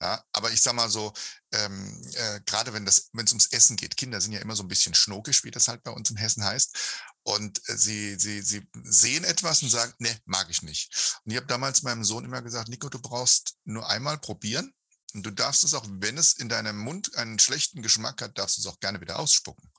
Ja, 0.00 0.22
aber 0.32 0.52
ich 0.52 0.60
sage 0.60 0.76
mal 0.76 0.90
so, 0.90 1.12
ähm, 1.52 2.06
äh, 2.14 2.40
gerade 2.44 2.72
wenn 2.74 2.86
es 2.86 3.10
ums 3.14 3.46
Essen 3.46 3.76
geht, 3.76 3.96
Kinder 3.96 4.20
sind 4.20 4.32
ja 4.32 4.40
immer 4.40 4.56
so 4.56 4.62
ein 4.62 4.68
bisschen 4.68 4.94
schnokisch, 4.94 5.42
wie 5.44 5.50
das 5.50 5.68
halt 5.68 5.82
bei 5.82 5.90
uns 5.90 6.10
in 6.10 6.16
Hessen 6.16 6.44
heißt. 6.44 6.76
Und 7.22 7.66
äh, 7.68 7.76
sie, 7.76 8.18
sie, 8.18 8.42
sie 8.42 8.68
sehen 8.84 9.24
etwas 9.24 9.62
und 9.62 9.70
sagen, 9.70 9.94
ne, 9.98 10.14
mag 10.26 10.48
ich 10.50 10.62
nicht. 10.62 11.20
Und 11.24 11.32
ich 11.32 11.36
habe 11.38 11.46
damals 11.46 11.82
meinem 11.82 12.04
Sohn 12.04 12.24
immer 12.24 12.42
gesagt, 12.42 12.68
Nico, 12.68 12.90
du 12.90 13.00
brauchst 13.00 13.56
nur 13.64 13.88
einmal 13.88 14.18
probieren 14.18 14.74
und 15.14 15.24
du 15.24 15.30
darfst 15.30 15.64
es 15.64 15.74
auch, 15.74 15.84
wenn 15.88 16.16
es 16.16 16.32
in 16.34 16.48
deinem 16.48 16.78
Mund 16.78 17.14
einen 17.16 17.38
schlechten 17.38 17.82
Geschmack 17.82 18.22
hat, 18.22 18.38
darfst 18.38 18.56
du 18.56 18.62
es 18.62 18.66
auch 18.66 18.80
gerne 18.80 19.00
wieder 19.00 19.18
ausspucken. 19.18 19.70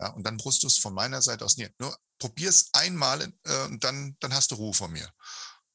Ja, 0.00 0.08
und 0.08 0.24
dann 0.24 0.36
brust 0.36 0.62
du 0.62 0.66
es 0.66 0.78
von 0.78 0.94
meiner 0.94 1.22
Seite 1.22 1.44
aus 1.44 1.56
nicht. 1.56 1.72
Nur 1.78 1.96
probier 2.18 2.48
es 2.48 2.70
einmal 2.72 3.32
äh, 3.44 3.64
und 3.66 3.84
dann, 3.84 4.16
dann 4.20 4.34
hast 4.34 4.50
du 4.50 4.56
Ruhe 4.56 4.74
von 4.74 4.90
mir. 4.92 5.08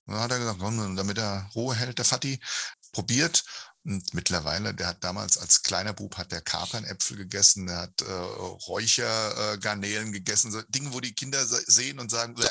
Und 0.06 0.16
dann 0.16 0.24
hat 0.24 0.32
er 0.32 0.40
gesagt, 0.40 0.62
damit 0.62 1.18
er 1.18 1.50
Ruhe 1.56 1.76
hält, 1.76 1.98
der 1.98 2.06
Fatti, 2.06 2.40
probiert. 2.92 3.44
Und 3.86 4.14
mittlerweile, 4.14 4.74
der 4.74 4.88
hat 4.88 5.04
damals 5.04 5.38
als 5.38 5.64
kleiner 5.64 5.94
Bub 5.94 6.18
hat 6.18 6.34
der 6.34 6.42
Kapernäpfel 6.42 7.16
gegessen, 7.16 7.68
der 7.68 7.78
hat 7.78 8.02
äh, 8.02 8.12
Räuchergarnelen 8.12 10.10
äh, 10.10 10.12
gegessen, 10.12 10.52
so 10.52 10.62
Dinge, 10.64 10.92
wo 10.92 11.00
die 11.00 11.14
Kinder 11.14 11.46
sehen 11.46 12.00
und 12.00 12.12
sagen, 12.12 12.36
Bäh. 12.36 12.46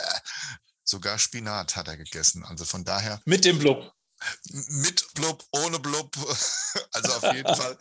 sogar 0.84 1.18
Spinat 1.18 1.76
hat 1.76 1.88
er 1.88 1.98
gegessen. 1.98 2.44
Also 2.44 2.64
von 2.64 2.84
daher. 2.84 3.20
Mit 3.26 3.44
dem 3.44 3.58
Blub 3.58 3.92
mit 4.68 5.14
Blub, 5.14 5.44
ohne 5.52 5.78
Blub. 5.78 6.16
Also 6.92 7.12
auf 7.12 7.34
jeden 7.34 7.54
Fall 7.54 7.78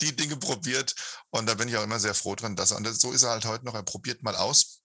die 0.00 0.14
Dinge 0.14 0.36
probiert. 0.36 0.94
Und 1.30 1.46
da 1.46 1.54
bin 1.54 1.68
ich 1.68 1.76
auch 1.76 1.82
immer 1.84 2.00
sehr 2.00 2.14
froh 2.14 2.34
dran, 2.34 2.56
dass 2.56 2.70
er, 2.70 2.94
so 2.94 3.12
ist 3.12 3.22
er 3.22 3.30
halt 3.30 3.44
heute 3.44 3.64
noch, 3.64 3.74
er 3.74 3.82
probiert 3.82 4.22
mal 4.22 4.36
aus 4.36 4.80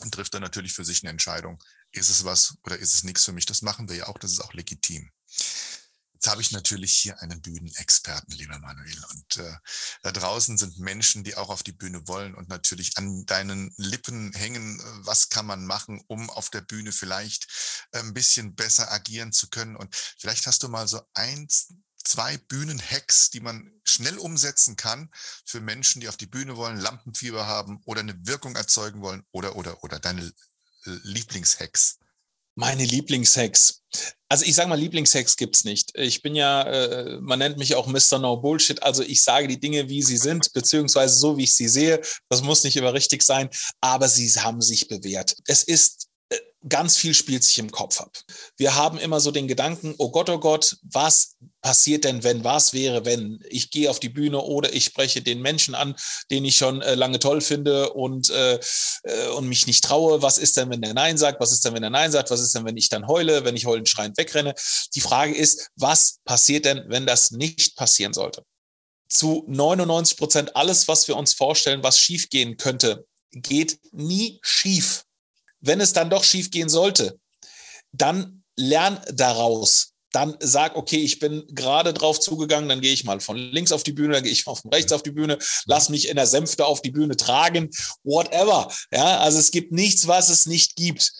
und 0.00 0.12
trifft 0.12 0.34
dann 0.34 0.42
natürlich 0.42 0.72
für 0.72 0.84
sich 0.84 1.02
eine 1.02 1.10
Entscheidung. 1.10 1.62
Ist 1.90 2.10
es 2.10 2.24
was 2.24 2.56
oder 2.64 2.78
ist 2.78 2.94
es 2.94 3.04
nichts 3.04 3.24
für 3.24 3.32
mich? 3.32 3.46
Das 3.46 3.62
machen 3.62 3.88
wir 3.88 3.96
ja 3.96 4.06
auch, 4.08 4.18
das 4.18 4.32
ist 4.32 4.40
auch 4.40 4.52
legitim. 4.54 5.10
Jetzt 6.18 6.32
habe 6.32 6.42
ich 6.42 6.50
natürlich 6.50 6.94
hier 6.94 7.22
einen 7.22 7.40
Bühnenexperten, 7.40 8.34
lieber 8.34 8.58
Manuel. 8.58 9.04
Und 9.12 9.36
äh, 9.36 9.54
da 10.02 10.10
draußen 10.10 10.58
sind 10.58 10.76
Menschen, 10.80 11.22
die 11.22 11.36
auch 11.36 11.48
auf 11.48 11.62
die 11.62 11.70
Bühne 11.70 12.08
wollen 12.08 12.34
und 12.34 12.48
natürlich 12.48 12.98
an 12.98 13.24
deinen 13.26 13.72
Lippen 13.76 14.32
hängen, 14.32 14.82
was 15.04 15.28
kann 15.28 15.46
man 15.46 15.64
machen, 15.64 16.02
um 16.08 16.28
auf 16.28 16.50
der 16.50 16.62
Bühne 16.62 16.90
vielleicht 16.90 17.46
äh, 17.92 18.00
ein 18.00 18.14
bisschen 18.14 18.56
besser 18.56 18.90
agieren 18.90 19.32
zu 19.32 19.48
können. 19.48 19.76
Und 19.76 19.94
vielleicht 20.18 20.48
hast 20.48 20.64
du 20.64 20.68
mal 20.68 20.88
so 20.88 21.00
eins, 21.14 21.68
zwei 22.02 22.36
Bühnenhacks, 22.36 23.30
die 23.30 23.40
man 23.40 23.70
schnell 23.84 24.18
umsetzen 24.18 24.74
kann 24.74 25.10
für 25.44 25.60
Menschen, 25.60 26.00
die 26.00 26.08
auf 26.08 26.16
die 26.16 26.26
Bühne 26.26 26.56
wollen, 26.56 26.80
Lampenfieber 26.80 27.46
haben 27.46 27.80
oder 27.84 28.00
eine 28.00 28.26
Wirkung 28.26 28.56
erzeugen 28.56 29.02
wollen 29.02 29.22
oder, 29.30 29.54
oder, 29.54 29.84
oder 29.84 30.00
deine 30.00 30.22
äh, 30.24 30.32
Lieblingshacks. 31.04 32.00
Meine 32.60 32.84
Lieblingshacks. 32.84 33.84
Also 34.28 34.44
ich 34.44 34.56
sage 34.56 34.68
mal, 34.68 34.74
Lieblingshacks 34.76 35.36
gibt's 35.36 35.62
nicht. 35.62 35.96
Ich 35.96 36.22
bin 36.22 36.34
ja, 36.34 36.62
äh, 36.62 37.20
man 37.20 37.38
nennt 37.38 37.56
mich 37.56 37.76
auch 37.76 37.86
Mr. 37.86 38.18
No 38.18 38.36
Bullshit. 38.36 38.82
Also 38.82 39.04
ich 39.04 39.22
sage 39.22 39.46
die 39.46 39.60
Dinge, 39.60 39.88
wie 39.88 40.02
sie 40.02 40.16
sind, 40.16 40.52
beziehungsweise 40.52 41.14
so, 41.14 41.36
wie 41.36 41.44
ich 41.44 41.54
sie 41.54 41.68
sehe. 41.68 42.00
Das 42.28 42.42
muss 42.42 42.64
nicht 42.64 42.76
immer 42.76 42.92
richtig 42.92 43.22
sein, 43.22 43.48
aber 43.80 44.08
sie 44.08 44.28
haben 44.40 44.60
sich 44.60 44.88
bewährt. 44.88 45.36
Es 45.46 45.62
ist 45.62 46.07
ganz 46.66 46.96
viel 46.96 47.14
spielt 47.14 47.44
sich 47.44 47.58
im 47.58 47.70
Kopf 47.70 48.00
ab. 48.00 48.10
Wir 48.56 48.74
haben 48.74 48.98
immer 48.98 49.20
so 49.20 49.30
den 49.30 49.46
Gedanken, 49.46 49.94
oh 49.98 50.10
Gott, 50.10 50.28
oh 50.28 50.38
Gott, 50.38 50.76
was 50.82 51.36
passiert 51.60 52.04
denn, 52.04 52.24
wenn, 52.24 52.42
was 52.42 52.72
wäre, 52.72 53.04
wenn 53.04 53.40
ich 53.48 53.70
gehe 53.70 53.90
auf 53.90 54.00
die 54.00 54.08
Bühne 54.08 54.40
oder 54.40 54.72
ich 54.72 54.84
spreche 54.84 55.22
den 55.22 55.40
Menschen 55.40 55.74
an, 55.74 55.94
den 56.30 56.44
ich 56.44 56.56
schon 56.56 56.82
äh, 56.82 56.94
lange 56.94 57.20
toll 57.20 57.40
finde 57.40 57.92
und, 57.92 58.30
äh, 58.30 58.58
äh, 59.04 59.28
und 59.36 59.48
mich 59.48 59.66
nicht 59.66 59.84
traue. 59.84 60.20
Was 60.22 60.38
ist 60.38 60.56
denn, 60.56 60.70
wenn 60.70 60.82
der 60.82 60.94
Nein 60.94 61.16
sagt? 61.16 61.40
Was 61.40 61.52
ist 61.52 61.64
denn, 61.64 61.74
wenn 61.74 61.82
der 61.82 61.90
Nein 61.90 62.10
sagt? 62.10 62.30
Was 62.30 62.40
ist 62.40 62.54
denn, 62.54 62.64
wenn 62.64 62.76
ich 62.76 62.88
dann 62.88 63.06
heule, 63.06 63.44
wenn 63.44 63.56
ich 63.56 63.66
heulend 63.66 63.88
schreiend 63.88 64.18
wegrenne? 64.18 64.54
Die 64.94 65.00
Frage 65.00 65.34
ist, 65.34 65.70
was 65.76 66.18
passiert 66.24 66.64
denn, 66.64 66.84
wenn 66.88 67.06
das 67.06 67.30
nicht 67.30 67.76
passieren 67.76 68.12
sollte? 68.12 68.42
Zu 69.08 69.44
99 69.46 70.16
Prozent 70.18 70.56
alles, 70.56 70.88
was 70.88 71.08
wir 71.08 71.16
uns 71.16 71.32
vorstellen, 71.32 71.82
was 71.82 71.98
schiefgehen 71.98 72.56
könnte, 72.56 73.06
geht 73.30 73.78
nie 73.92 74.38
schief 74.42 75.04
wenn 75.60 75.80
es 75.80 75.92
dann 75.92 76.10
doch 76.10 76.24
schief 76.24 76.50
gehen 76.50 76.68
sollte, 76.68 77.18
dann 77.92 78.44
lern 78.56 79.00
daraus. 79.12 79.92
Dann 80.12 80.36
sag, 80.40 80.74
okay, 80.74 80.96
ich 80.96 81.18
bin 81.18 81.44
gerade 81.48 81.92
drauf 81.92 82.18
zugegangen, 82.18 82.68
dann 82.68 82.80
gehe 82.80 82.94
ich 82.94 83.04
mal 83.04 83.20
von 83.20 83.36
links 83.36 83.72
auf 83.72 83.82
die 83.82 83.92
Bühne, 83.92 84.14
dann 84.14 84.22
gehe 84.22 84.32
ich 84.32 84.46
mal 84.46 84.54
von 84.54 84.72
rechts 84.72 84.92
auf 84.92 85.02
die 85.02 85.10
Bühne, 85.10 85.38
lass 85.66 85.90
mich 85.90 86.08
in 86.08 86.16
der 86.16 86.26
Sänfte 86.26 86.64
auf 86.64 86.80
die 86.80 86.90
Bühne 86.90 87.16
tragen, 87.16 87.68
whatever. 88.04 88.72
Ja, 88.90 89.18
also 89.18 89.38
es 89.38 89.50
gibt 89.50 89.70
nichts, 89.72 90.08
was 90.08 90.30
es 90.30 90.46
nicht 90.46 90.76
gibt. 90.76 91.12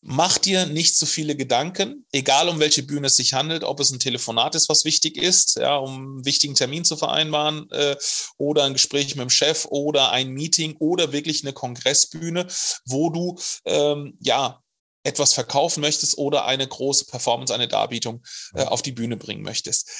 Mach 0.00 0.38
dir 0.38 0.66
nicht 0.66 0.96
zu 0.96 1.06
viele 1.06 1.34
Gedanken, 1.34 2.06
egal 2.12 2.48
um 2.48 2.60
welche 2.60 2.84
Bühne 2.84 3.08
es 3.08 3.16
sich 3.16 3.34
handelt, 3.34 3.64
ob 3.64 3.80
es 3.80 3.90
ein 3.90 3.98
Telefonat 3.98 4.54
ist, 4.54 4.68
was 4.68 4.84
wichtig 4.84 5.16
ist, 5.16 5.56
ja, 5.56 5.76
um 5.76 5.94
einen 5.94 6.24
wichtigen 6.24 6.54
Termin 6.54 6.84
zu 6.84 6.96
vereinbaren, 6.96 7.68
äh, 7.72 7.96
oder 8.36 8.64
ein 8.64 8.74
Gespräch 8.74 9.16
mit 9.16 9.22
dem 9.22 9.30
Chef 9.30 9.66
oder 9.70 10.12
ein 10.12 10.30
Meeting 10.30 10.76
oder 10.78 11.12
wirklich 11.12 11.42
eine 11.42 11.52
Kongressbühne, 11.52 12.46
wo 12.84 13.10
du 13.10 13.38
ähm, 13.64 14.16
ja 14.20 14.62
etwas 15.02 15.32
verkaufen 15.32 15.80
möchtest 15.80 16.16
oder 16.18 16.44
eine 16.44 16.66
große 16.66 17.06
Performance, 17.06 17.52
eine 17.52 17.66
Darbietung 17.66 18.22
äh, 18.54 18.64
auf 18.64 18.82
die 18.82 18.92
Bühne 18.92 19.16
bringen 19.16 19.42
möchtest. 19.42 19.90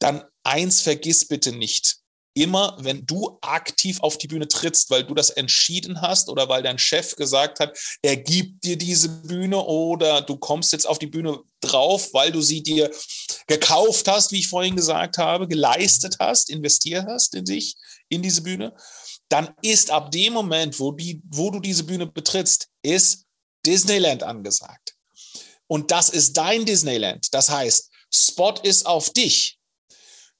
Dann 0.00 0.22
eins 0.42 0.82
vergiss 0.82 1.26
bitte 1.26 1.52
nicht 1.52 1.98
immer, 2.36 2.76
wenn 2.80 3.06
du 3.06 3.38
aktiv 3.40 3.98
auf 4.00 4.18
die 4.18 4.28
Bühne 4.28 4.46
trittst, 4.46 4.90
weil 4.90 5.04
du 5.04 5.14
das 5.14 5.30
entschieden 5.30 6.02
hast 6.02 6.28
oder 6.28 6.48
weil 6.48 6.62
dein 6.62 6.78
Chef 6.78 7.16
gesagt 7.16 7.60
hat, 7.60 7.76
er 8.02 8.16
gibt 8.16 8.62
dir 8.64 8.76
diese 8.76 9.08
Bühne 9.08 9.58
oder 9.64 10.20
du 10.20 10.36
kommst 10.36 10.72
jetzt 10.72 10.86
auf 10.86 10.98
die 10.98 11.06
Bühne 11.06 11.40
drauf, 11.60 12.12
weil 12.12 12.30
du 12.30 12.42
sie 12.42 12.62
dir 12.62 12.90
gekauft 13.46 14.06
hast, 14.06 14.32
wie 14.32 14.40
ich 14.40 14.48
vorhin 14.48 14.76
gesagt 14.76 15.16
habe, 15.16 15.48
geleistet 15.48 16.16
hast, 16.20 16.50
investiert 16.50 17.06
hast 17.08 17.34
in 17.34 17.46
dich, 17.46 17.74
in 18.10 18.20
diese 18.20 18.42
Bühne, 18.42 18.74
dann 19.30 19.54
ist 19.62 19.90
ab 19.90 20.10
dem 20.10 20.34
Moment, 20.34 20.78
wo, 20.78 20.92
die, 20.92 21.22
wo 21.30 21.50
du 21.50 21.58
diese 21.58 21.84
Bühne 21.84 22.06
betrittst, 22.06 22.68
ist 22.82 23.24
Disneyland 23.64 24.22
angesagt. 24.22 24.94
Und 25.68 25.90
das 25.90 26.10
ist 26.10 26.36
dein 26.36 26.66
Disneyland. 26.66 27.28
Das 27.32 27.48
heißt, 27.48 27.90
Spot 28.12 28.54
ist 28.62 28.86
auf 28.86 29.10
dich. 29.10 29.58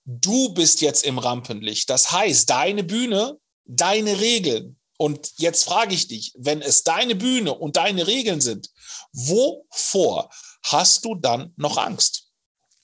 Du 0.06 0.54
bist 0.54 0.80
jetzt 0.80 1.04
im 1.04 1.18
Rampenlicht. 1.18 1.90
Das 1.90 2.12
heißt, 2.12 2.48
deine 2.48 2.84
Bühne, 2.84 3.38
deine 3.64 4.20
Regeln. 4.20 4.78
Und 4.98 5.32
jetzt 5.36 5.64
frage 5.64 5.94
ich 5.94 6.08
dich, 6.08 6.32
wenn 6.38 6.62
es 6.62 6.84
deine 6.84 7.16
Bühne 7.16 7.52
und 7.52 7.76
deine 7.76 8.06
Regeln 8.06 8.40
sind, 8.40 8.70
wovor 9.12 10.30
hast 10.62 11.04
du 11.04 11.16
dann 11.16 11.52
noch 11.56 11.76
Angst? 11.76 12.30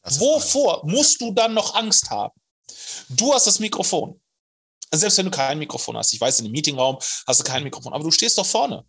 Wovor 0.02 0.82
musst 0.84 1.20
du 1.20 1.32
dann 1.32 1.54
noch 1.54 1.74
Angst 1.74 2.10
haben? 2.10 2.34
Du 3.08 3.32
hast 3.32 3.46
das 3.46 3.60
Mikrofon. 3.60 4.20
Selbst 4.92 5.16
wenn 5.18 5.26
du 5.26 5.30
kein 5.30 5.58
Mikrofon 5.58 5.96
hast, 5.96 6.12
ich 6.12 6.20
weiß, 6.20 6.40
in 6.40 6.46
einem 6.46 6.52
Meetingraum 6.52 6.98
hast 7.26 7.40
du 7.40 7.44
kein 7.44 7.62
Mikrofon, 7.62 7.94
aber 7.94 8.04
du 8.04 8.10
stehst 8.10 8.36
doch 8.36 8.44
vorne. 8.44 8.84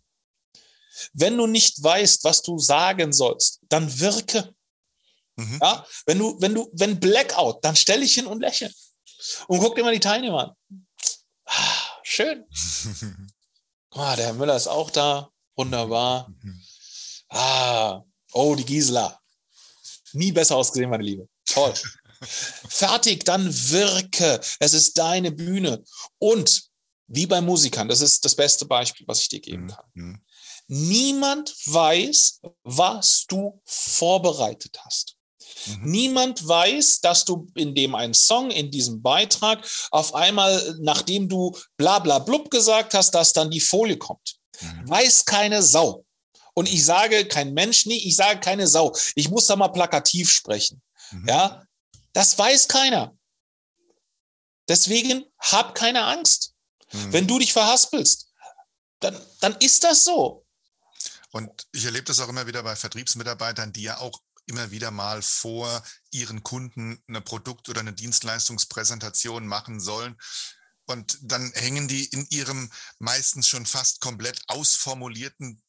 Wenn 1.12 1.36
du 1.36 1.46
nicht 1.46 1.82
weißt, 1.82 2.24
was 2.24 2.42
du 2.42 2.58
sagen 2.58 3.12
sollst, 3.12 3.60
dann 3.68 4.00
wirke. 4.00 4.54
Mhm. 5.36 5.58
Ja, 5.60 5.86
wenn 6.06 6.18
du, 6.18 6.36
wenn 6.40 6.54
du, 6.54 6.70
wenn 6.72 7.00
Blackout, 7.00 7.64
dann 7.64 7.76
stelle 7.76 8.04
ich 8.04 8.14
hin 8.14 8.26
und 8.26 8.40
lächle 8.40 8.70
und 9.48 9.60
guck 9.60 9.74
dir 9.74 9.82
mal 9.82 9.94
die 9.94 10.00
Teilnehmer 10.00 10.56
an. 10.70 10.80
Ah, 11.46 12.00
schön. 12.02 12.44
Ah, 13.96 14.16
der 14.16 14.26
Herr 14.26 14.34
Müller 14.34 14.56
ist 14.56 14.66
auch 14.66 14.90
da. 14.90 15.30
Wunderbar. 15.56 16.32
Ah, 17.30 18.02
oh, 18.32 18.54
die 18.54 18.64
Gisela. 18.64 19.20
Nie 20.12 20.30
besser 20.30 20.54
ausgesehen, 20.54 20.90
meine 20.90 21.02
Liebe. 21.02 21.28
Toll. 21.46 21.74
Fertig, 22.20 23.24
dann 23.24 23.52
wirke. 23.70 24.40
Es 24.60 24.72
ist 24.72 24.96
deine 24.98 25.32
Bühne. 25.32 25.82
Und 26.18 26.70
wie 27.08 27.26
bei 27.26 27.40
Musikern, 27.40 27.88
das 27.88 28.02
ist 28.02 28.24
das 28.24 28.36
beste 28.36 28.66
Beispiel, 28.66 29.04
was 29.08 29.20
ich 29.20 29.30
dir 29.30 29.40
geben 29.40 29.64
mhm. 29.64 29.68
kann. 29.68 29.84
Mhm. 29.94 30.24
Niemand 30.68 31.54
weiß, 31.66 32.40
was 32.62 33.24
du 33.26 33.60
vorbereitet 33.64 34.78
hast. 34.84 35.16
Mhm. 35.66 35.90
Niemand 35.90 36.46
weiß, 36.46 37.00
dass 37.00 37.24
du 37.24 37.46
in 37.54 37.74
dem 37.74 37.94
einen 37.94 38.14
Song, 38.14 38.50
in 38.50 38.70
diesem 38.70 39.02
Beitrag, 39.02 39.66
auf 39.90 40.14
einmal, 40.14 40.76
nachdem 40.80 41.28
du 41.28 41.56
bla 41.76 41.98
bla 41.98 42.18
blub 42.18 42.50
gesagt 42.50 42.94
hast, 42.94 43.12
dass 43.12 43.32
dann 43.32 43.50
die 43.50 43.60
Folie 43.60 43.98
kommt. 43.98 44.36
Mhm. 44.60 44.88
Weiß 44.88 45.24
keine 45.24 45.62
Sau. 45.62 46.04
Und 46.54 46.68
ich 46.68 46.84
sage 46.84 47.26
kein 47.26 47.52
Mensch, 47.52 47.86
nee, 47.86 47.96
ich 47.96 48.16
sage 48.16 48.40
keine 48.40 48.66
Sau. 48.66 48.94
Ich 49.14 49.28
muss 49.28 49.46
da 49.46 49.56
mal 49.56 49.68
plakativ 49.68 50.30
sprechen. 50.30 50.82
Mhm. 51.10 51.28
Ja, 51.28 51.66
das 52.12 52.38
weiß 52.38 52.68
keiner. 52.68 53.16
Deswegen 54.68 55.24
hab 55.38 55.74
keine 55.74 56.04
Angst. 56.04 56.54
Mhm. 56.92 57.12
Wenn 57.12 57.26
du 57.26 57.38
dich 57.38 57.52
verhaspelst, 57.52 58.30
dann, 59.00 59.20
dann 59.40 59.56
ist 59.56 59.84
das 59.84 60.04
so. 60.04 60.46
Und 61.32 61.66
ich 61.72 61.84
erlebe 61.84 62.04
das 62.04 62.20
auch 62.20 62.28
immer 62.28 62.46
wieder 62.46 62.62
bei 62.62 62.76
Vertriebsmitarbeitern, 62.76 63.72
die 63.72 63.82
ja 63.82 63.98
auch 63.98 64.20
immer 64.46 64.70
wieder 64.70 64.90
mal 64.90 65.22
vor 65.22 65.82
ihren 66.10 66.42
Kunden 66.42 67.02
eine 67.08 67.20
Produkt- 67.20 67.68
oder 67.68 67.80
eine 67.80 67.92
Dienstleistungspräsentation 67.92 69.46
machen 69.46 69.80
sollen. 69.80 70.16
Und 70.86 71.18
dann 71.22 71.50
hängen 71.54 71.88
die 71.88 72.04
in 72.06 72.26
ihrem 72.30 72.70
meistens 72.98 73.48
schon 73.48 73.64
fast 73.64 74.00
komplett 74.00 74.42
ausformulierten 74.48 75.62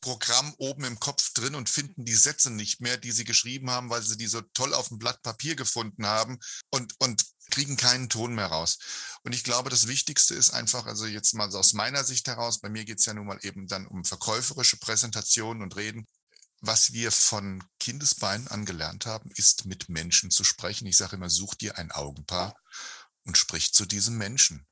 Programm 0.00 0.54
oben 0.58 0.84
im 0.84 1.00
Kopf 1.00 1.32
drin 1.32 1.54
und 1.54 1.70
finden 1.70 2.04
die 2.04 2.14
Sätze 2.14 2.50
nicht 2.50 2.82
mehr, 2.82 2.98
die 2.98 3.10
sie 3.10 3.24
geschrieben 3.24 3.70
haben, 3.70 3.88
weil 3.88 4.02
sie 4.02 4.18
die 4.18 4.26
so 4.26 4.42
toll 4.52 4.74
auf 4.74 4.88
dem 4.88 4.98
Blatt 4.98 5.22
Papier 5.22 5.56
gefunden 5.56 6.06
haben 6.06 6.38
und, 6.70 6.94
und 6.98 7.24
kriegen 7.50 7.78
keinen 7.78 8.10
Ton 8.10 8.34
mehr 8.34 8.48
raus. 8.48 8.78
Und 9.22 9.34
ich 9.34 9.44
glaube, 9.44 9.70
das 9.70 9.86
Wichtigste 9.86 10.34
ist 10.34 10.50
einfach, 10.50 10.84
also 10.84 11.06
jetzt 11.06 11.32
mal 11.32 11.50
so 11.50 11.58
aus 11.58 11.72
meiner 11.72 12.04
Sicht 12.04 12.26
heraus, 12.26 12.60
bei 12.60 12.68
mir 12.68 12.84
geht 12.84 12.98
es 12.98 13.06
ja 13.06 13.14
nun 13.14 13.26
mal 13.26 13.38
eben 13.42 13.66
dann 13.66 13.86
um 13.86 14.04
verkäuferische 14.04 14.76
Präsentationen 14.76 15.62
und 15.62 15.74
Reden, 15.76 16.06
was 16.66 16.92
wir 16.92 17.12
von 17.12 17.62
Kindesbeinen 17.78 18.48
an 18.48 18.64
gelernt 18.64 19.06
haben, 19.06 19.30
ist 19.34 19.66
mit 19.66 19.88
Menschen 19.88 20.30
zu 20.30 20.44
sprechen. 20.44 20.86
Ich 20.86 20.96
sage 20.96 21.16
immer, 21.16 21.30
such 21.30 21.54
dir 21.54 21.78
ein 21.78 21.92
Augenpaar 21.92 22.56
und 23.24 23.36
sprich 23.36 23.72
zu 23.72 23.86
diesem 23.86 24.16
Menschen. 24.16 24.66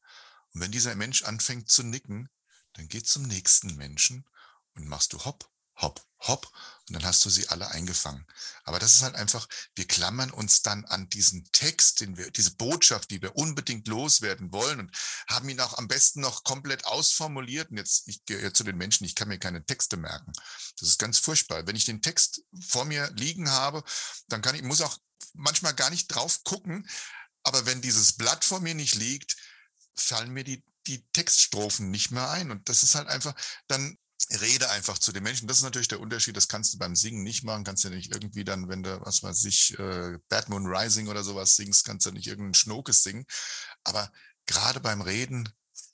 Und 0.52 0.60
wenn 0.60 0.72
dieser 0.72 0.94
Mensch 0.94 1.22
anfängt 1.22 1.70
zu 1.70 1.82
nicken, 1.82 2.28
dann 2.74 2.88
geh 2.88 3.02
zum 3.02 3.24
nächsten 3.24 3.76
Menschen 3.76 4.26
und 4.74 4.86
machst 4.86 5.12
du 5.12 5.24
hopp, 5.24 5.50
hopp, 5.76 6.06
hopp 6.26 6.50
und 6.88 6.94
dann 6.94 7.04
hast 7.04 7.24
du 7.24 7.30
sie 7.30 7.48
alle 7.48 7.70
eingefangen. 7.70 8.26
Aber 8.64 8.78
das 8.78 8.96
ist 8.96 9.02
halt 9.02 9.14
einfach, 9.14 9.46
wir 9.74 9.86
klammern 9.86 10.30
uns 10.30 10.62
dann 10.62 10.84
an 10.86 11.08
diesen 11.08 11.50
Text, 11.52 12.00
den 12.00 12.16
wir, 12.16 12.30
diese 12.30 12.54
Botschaft, 12.56 13.10
die 13.10 13.22
wir 13.22 13.36
unbedingt 13.36 13.86
loswerden 13.88 14.52
wollen 14.52 14.80
und 14.80 14.96
haben 15.28 15.48
ihn 15.48 15.60
auch 15.60 15.78
am 15.78 15.88
besten 15.88 16.20
noch 16.20 16.44
komplett 16.44 16.84
ausformuliert. 16.86 17.70
Und 17.70 17.78
jetzt, 17.78 18.08
ich 18.08 18.24
gehöre 18.24 18.52
zu 18.52 18.64
den 18.64 18.76
Menschen, 18.76 19.04
ich 19.04 19.14
kann 19.14 19.28
mir 19.28 19.38
keine 19.38 19.64
Texte 19.64 19.96
merken. 19.96 20.32
Das 20.78 20.88
ist 20.88 20.98
ganz 20.98 21.18
furchtbar. 21.18 21.66
Wenn 21.66 21.76
ich 21.76 21.84
den 21.84 22.02
Text 22.02 22.42
vor 22.60 22.84
mir 22.84 23.10
liegen 23.12 23.50
habe, 23.50 23.84
dann 24.28 24.42
kann 24.42 24.54
ich, 24.54 24.62
muss 24.62 24.80
auch 24.80 24.98
manchmal 25.34 25.74
gar 25.74 25.90
nicht 25.90 26.08
drauf 26.08 26.42
gucken. 26.44 26.88
Aber 27.44 27.64
wenn 27.66 27.80
dieses 27.80 28.12
Blatt 28.12 28.44
vor 28.44 28.60
mir 28.60 28.74
nicht 28.74 28.94
liegt, 28.94 29.36
fallen 29.94 30.30
mir 30.30 30.44
die 30.44 30.64
die 30.86 31.06
Textstrophen 31.12 31.90
nicht 31.90 32.10
mehr 32.10 32.28
ein. 32.30 32.50
Und 32.50 32.68
das 32.68 32.82
ist 32.82 32.94
halt 32.94 33.08
einfach, 33.08 33.34
dann 33.68 33.96
rede 34.30 34.70
einfach 34.70 34.98
zu 34.98 35.12
den 35.12 35.22
Menschen. 35.22 35.48
Das 35.48 35.58
ist 35.58 35.62
natürlich 35.62 35.88
der 35.88 36.00
Unterschied. 36.00 36.36
Das 36.36 36.48
kannst 36.48 36.74
du 36.74 36.78
beim 36.78 36.96
Singen 36.96 37.22
nicht 37.22 37.44
machen. 37.44 37.64
Kannst 37.64 37.84
du 37.84 37.88
ja 37.88 37.94
nicht 37.94 38.12
irgendwie 38.12 38.44
dann, 38.44 38.68
wenn 38.68 38.82
du, 38.82 39.00
was 39.04 39.22
weiß 39.22 39.44
ich, 39.44 39.78
äh, 39.78 40.18
Bad 40.28 40.48
Moon 40.48 40.66
Rising 40.66 41.08
oder 41.08 41.24
sowas 41.24 41.56
singst, 41.56 41.84
kannst 41.84 42.06
du 42.06 42.12
nicht 42.12 42.26
irgendeinen 42.26 42.54
Schnokes 42.54 43.02
singen. 43.02 43.26
Aber 43.84 44.10
gerade 44.46 44.80
beim 44.80 45.00
Reden, 45.00 45.48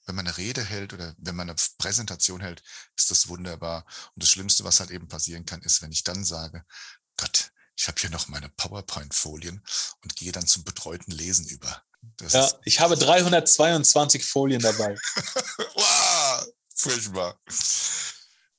wenn 0.07 0.15
man 0.15 0.27
eine 0.27 0.37
Rede 0.37 0.65
hält 0.65 0.93
oder 0.93 1.15
wenn 1.19 1.37
man 1.37 1.51
eine 1.51 1.57
Präsentation 1.79 2.41
hält, 2.41 2.63
ist 2.97 3.11
das 3.11 3.29
wunderbar. 3.29 3.85
Und 4.15 4.23
das 4.23 4.31
Schlimmste, 4.31 4.65
was 4.65 4.81
halt 4.81 4.91
eben 4.91 5.09
passieren 5.09 5.45
kann, 5.45 5.63
ist, 5.63 5.83
wenn 5.83 5.93
ich 5.93 6.05
dann 6.05 6.25
sage, 6.25 6.65
Gott, 7.17 7.51
ich 7.77 7.87
habe 7.87 8.01
hier 8.01 8.11
noch 8.11 8.29
meine 8.29 8.49
PowerPoint-Folien 8.49 9.63
und 10.03 10.17
gehe 10.17 10.33
dann 10.33 10.47
zum 10.47 10.65
betreuten 10.65 11.13
Lesen 11.13 11.47
über. 11.47 11.83
Das 12.17 12.33
ja, 12.33 12.51
ich 12.65 12.81
habe 12.81 12.97
322 12.97 14.25
Folien 14.25 14.61
dabei. 14.61 14.97
wow, 15.75 16.47
furchtbar. 16.75 17.41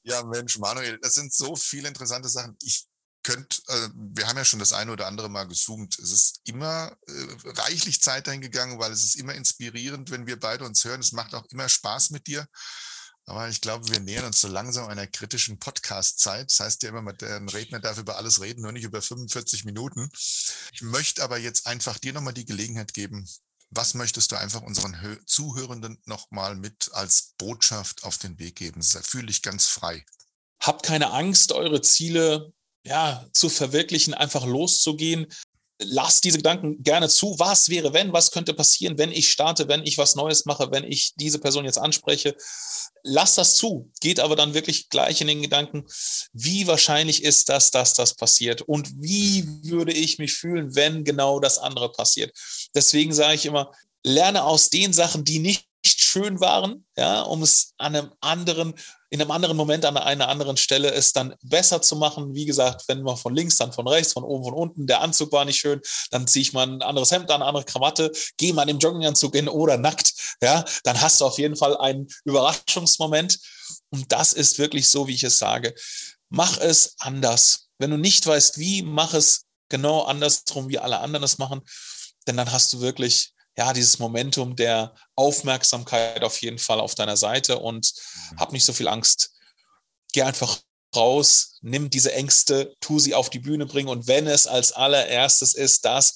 Ja, 0.09 0.23
Mensch, 0.23 0.57
Manuel, 0.57 0.97
das 1.01 1.13
sind 1.13 1.33
so 1.33 1.55
viele 1.55 1.87
interessante 1.87 2.29
Sachen. 2.29 2.57
Ich 2.63 2.87
könnte, 3.21 3.61
äh, 3.67 3.89
wir 3.93 4.27
haben 4.27 4.37
ja 4.37 4.45
schon 4.45 4.59
das 4.59 4.73
eine 4.73 4.91
oder 4.91 5.07
andere 5.07 5.29
Mal 5.29 5.47
gezoomt. 5.47 5.99
Es 5.99 6.11
ist 6.11 6.41
immer 6.45 6.95
äh, 7.07 7.27
reichlich 7.45 8.01
Zeit 8.01 8.27
dahin 8.27 8.41
gegangen, 8.41 8.79
weil 8.79 8.91
es 8.91 9.03
ist 9.03 9.15
immer 9.15 9.35
inspirierend, 9.35 10.09
wenn 10.09 10.25
wir 10.25 10.39
beide 10.39 10.65
uns 10.65 10.83
hören. 10.83 11.01
Es 11.01 11.11
macht 11.11 11.35
auch 11.35 11.45
immer 11.51 11.69
Spaß 11.69 12.09
mit 12.09 12.27
dir. 12.27 12.47
Aber 13.25 13.47
ich 13.47 13.61
glaube, 13.61 13.87
wir 13.89 13.99
nähern 13.99 14.25
uns 14.25 14.41
so 14.41 14.47
langsam 14.47 14.87
einer 14.87 15.05
kritischen 15.05 15.59
Podcast-Zeit. 15.59 16.49
Das 16.49 16.59
heißt 16.59 16.81
ja 16.81 16.89
immer, 16.89 17.13
der 17.13 17.41
Redner 17.53 17.79
darf 17.79 17.99
über 17.99 18.17
alles 18.17 18.41
reden, 18.41 18.61
nur 18.61 18.71
nicht 18.71 18.85
über 18.85 19.03
45 19.03 19.65
Minuten. 19.65 20.09
Ich 20.73 20.81
möchte 20.81 21.21
aber 21.23 21.37
jetzt 21.37 21.67
einfach 21.67 21.99
dir 21.99 22.13
nochmal 22.13 22.33
die 22.33 22.45
Gelegenheit 22.45 22.95
geben, 22.95 23.29
was 23.71 23.93
möchtest 23.93 24.31
du 24.31 24.35
einfach 24.35 24.61
unseren 24.61 24.97
Zuhörenden 25.25 26.01
nochmal 26.05 26.55
mit 26.55 26.89
als 26.93 27.33
Botschaft 27.37 28.03
auf 28.03 28.17
den 28.17 28.39
Weg 28.39 28.55
geben? 28.55 28.81
Fühle 28.81 29.27
dich 29.27 29.41
ganz 29.41 29.67
frei. 29.67 30.05
Habt 30.61 30.83
keine 30.83 31.11
Angst, 31.11 31.51
eure 31.51 31.81
Ziele 31.81 32.53
ja, 32.85 33.27
zu 33.33 33.49
verwirklichen, 33.49 34.13
einfach 34.13 34.45
loszugehen 34.45 35.27
lass 35.79 36.21
diese 36.21 36.37
Gedanken 36.37 36.83
gerne 36.83 37.07
zu. 37.07 37.35
Was 37.39 37.69
wäre, 37.69 37.93
wenn? 37.93 38.13
Was 38.13 38.31
könnte 38.31 38.53
passieren, 38.53 38.97
wenn 38.97 39.11
ich 39.11 39.29
starte, 39.29 39.67
wenn 39.67 39.85
ich 39.85 39.97
was 39.97 40.15
Neues 40.15 40.45
mache, 40.45 40.71
wenn 40.71 40.83
ich 40.83 41.13
diese 41.15 41.39
Person 41.39 41.65
jetzt 41.65 41.77
anspreche? 41.77 42.35
Lass 43.03 43.35
das 43.35 43.55
zu. 43.55 43.89
Geht 44.01 44.19
aber 44.19 44.35
dann 44.35 44.53
wirklich 44.53 44.89
gleich 44.89 45.21
in 45.21 45.27
den 45.27 45.41
Gedanken, 45.41 45.85
wie 46.33 46.67
wahrscheinlich 46.67 47.23
ist 47.23 47.47
das, 47.49 47.71
dass 47.71 47.93
das 47.93 48.13
passiert? 48.13 48.61
Und 48.61 48.91
wie 49.01 49.47
würde 49.63 49.93
ich 49.93 50.19
mich 50.19 50.33
fühlen, 50.33 50.75
wenn 50.75 51.05
genau 51.05 51.39
das 51.39 51.57
andere 51.57 51.91
passiert? 51.91 52.37
Deswegen 52.75 53.13
sage 53.13 53.35
ich 53.35 53.45
immer, 53.45 53.71
lerne 54.03 54.43
aus 54.43 54.69
den 54.69 54.91
Sachen, 54.91 55.23
die 55.23 55.39
nicht 55.39 55.68
schön 55.85 56.39
waren, 56.39 56.85
ja, 56.97 57.21
um 57.21 57.43
es 57.43 57.73
an 57.77 57.95
einem 57.95 58.11
anderen, 58.19 58.73
in 59.09 59.21
einem 59.21 59.31
anderen 59.31 59.57
Moment 59.57 59.85
an 59.85 59.97
einer 59.97 60.27
anderen 60.27 60.57
Stelle 60.57 60.91
es 60.91 61.13
dann 61.13 61.35
besser 61.41 61.81
zu 61.81 61.95
machen. 61.95 62.33
Wie 62.33 62.45
gesagt, 62.45 62.83
wenn 62.87 63.01
man 63.01 63.17
von 63.17 63.35
links, 63.35 63.57
dann 63.57 63.71
von 63.71 63.87
rechts, 63.87 64.13
von 64.13 64.23
oben, 64.23 64.43
von 64.43 64.53
unten, 64.53 64.87
der 64.87 65.01
Anzug 65.01 65.31
war 65.31 65.45
nicht 65.45 65.59
schön, 65.59 65.81
dann 66.11 66.27
ziehe 66.27 66.41
ich 66.41 66.53
mal 66.53 66.67
ein 66.67 66.81
anderes 66.81 67.11
Hemd 67.11 67.29
an, 67.31 67.41
eine 67.41 67.45
andere 67.45 67.65
Krawatte, 67.65 68.11
gehe 68.37 68.53
mal 68.53 68.69
im 68.69 68.79
Jogginganzug 68.79 69.35
in 69.35 69.47
oder 69.47 69.77
nackt, 69.77 70.13
ja, 70.41 70.65
dann 70.83 70.99
hast 70.99 71.21
du 71.21 71.25
auf 71.25 71.37
jeden 71.37 71.55
Fall 71.55 71.77
einen 71.77 72.07
Überraschungsmoment. 72.25 73.39
Und 73.91 74.11
das 74.11 74.33
ist 74.33 74.59
wirklich 74.59 74.89
so, 74.89 75.07
wie 75.07 75.15
ich 75.15 75.23
es 75.23 75.39
sage. 75.39 75.73
Mach 76.29 76.57
es 76.59 76.95
anders. 76.99 77.69
Wenn 77.77 77.91
du 77.91 77.97
nicht 77.97 78.25
weißt, 78.25 78.57
wie, 78.57 78.83
mach 78.83 79.13
es 79.13 79.45
genau 79.69 80.03
andersrum, 80.03 80.69
wie 80.69 80.79
alle 80.79 80.99
anderen 80.99 81.23
es 81.23 81.37
machen, 81.37 81.61
denn 82.27 82.37
dann 82.37 82.51
hast 82.51 82.73
du 82.73 82.81
wirklich 82.81 83.33
ja, 83.59 83.73
dieses 83.73 83.99
Momentum 83.99 84.55
der 84.55 84.95
Aufmerksamkeit 85.17 86.23
auf 86.23 86.41
jeden 86.41 86.59
Fall 86.59 86.79
auf 86.79 86.95
deiner 86.95 87.17
Seite 87.17 87.59
und 87.59 87.91
mhm. 88.31 88.39
hab 88.39 88.53
nicht 88.53 88.63
so 88.63 88.71
viel 88.71 88.87
Angst. 88.87 89.33
Geh 90.13 90.21
einfach 90.21 90.59
raus, 90.95 91.57
nimm 91.61 91.89
diese 91.89 92.13
Ängste, 92.13 92.73
tu 92.79 92.99
sie 92.99 93.13
auf 93.13 93.29
die 93.29 93.39
Bühne 93.39 93.65
bringen 93.65 93.89
und 93.89 94.07
wenn 94.07 94.27
es 94.27 94.47
als 94.47 94.71
allererstes 94.71 95.53
ist, 95.53 95.83
dass 95.83 96.15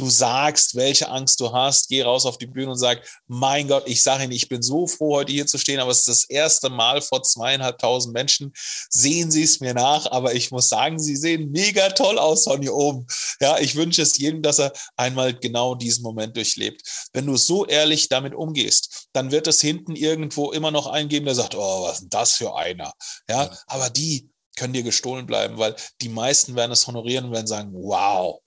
du 0.00 0.08
sagst, 0.08 0.74
welche 0.74 1.08
Angst 1.10 1.40
du 1.40 1.52
hast, 1.52 1.88
geh 1.88 2.02
raus 2.02 2.24
auf 2.24 2.38
die 2.38 2.46
Bühne 2.46 2.70
und 2.70 2.78
sag, 2.78 3.06
mein 3.26 3.68
Gott, 3.68 3.84
ich 3.86 4.02
sage 4.02 4.24
Ihnen, 4.24 4.32
ich 4.32 4.48
bin 4.48 4.62
so 4.62 4.86
froh, 4.86 5.16
heute 5.16 5.32
hier 5.32 5.46
zu 5.46 5.58
stehen, 5.58 5.78
aber 5.78 5.90
es 5.90 5.98
ist 5.98 6.08
das 6.08 6.24
erste 6.24 6.70
Mal 6.70 7.02
vor 7.02 7.22
zweieinhalbtausend 7.22 8.14
Menschen. 8.14 8.52
Sehen 8.88 9.30
Sie 9.30 9.42
es 9.42 9.60
mir 9.60 9.74
nach, 9.74 10.10
aber 10.10 10.34
ich 10.34 10.50
muss 10.50 10.68
sagen, 10.68 10.98
Sie 10.98 11.16
sehen 11.16 11.50
mega 11.50 11.90
toll 11.90 12.18
aus 12.18 12.44
von 12.44 12.62
hier 12.62 12.74
oben. 12.74 13.06
Ja, 13.40 13.58
ich 13.58 13.76
wünsche 13.76 14.02
es 14.02 14.16
jedem, 14.16 14.42
dass 14.42 14.58
er 14.58 14.72
einmal 14.96 15.34
genau 15.34 15.74
diesen 15.74 16.02
Moment 16.02 16.36
durchlebt. 16.36 16.82
Wenn 17.12 17.26
du 17.26 17.36
so 17.36 17.66
ehrlich 17.66 18.08
damit 18.08 18.34
umgehst, 18.34 19.08
dann 19.12 19.30
wird 19.30 19.46
es 19.46 19.60
hinten 19.60 19.96
irgendwo 19.96 20.52
immer 20.52 20.70
noch 20.70 20.86
eingeben, 20.86 21.26
der 21.26 21.34
sagt, 21.34 21.54
oh, 21.54 21.84
was 21.84 21.94
ist 21.94 22.00
denn 22.00 22.10
das 22.10 22.32
für 22.34 22.56
einer? 22.56 22.92
Ja, 23.28 23.44
ja. 23.44 23.58
aber 23.66 23.90
die 23.90 24.30
können 24.56 24.72
dir 24.72 24.82
gestohlen 24.82 25.26
bleiben, 25.26 25.58
weil 25.58 25.74
die 26.00 26.08
meisten 26.08 26.54
werden 26.54 26.72
es 26.72 26.86
honorieren 26.86 27.26
und 27.26 27.32
werden 27.32 27.46
sagen, 27.46 27.72
wow, 27.72 28.40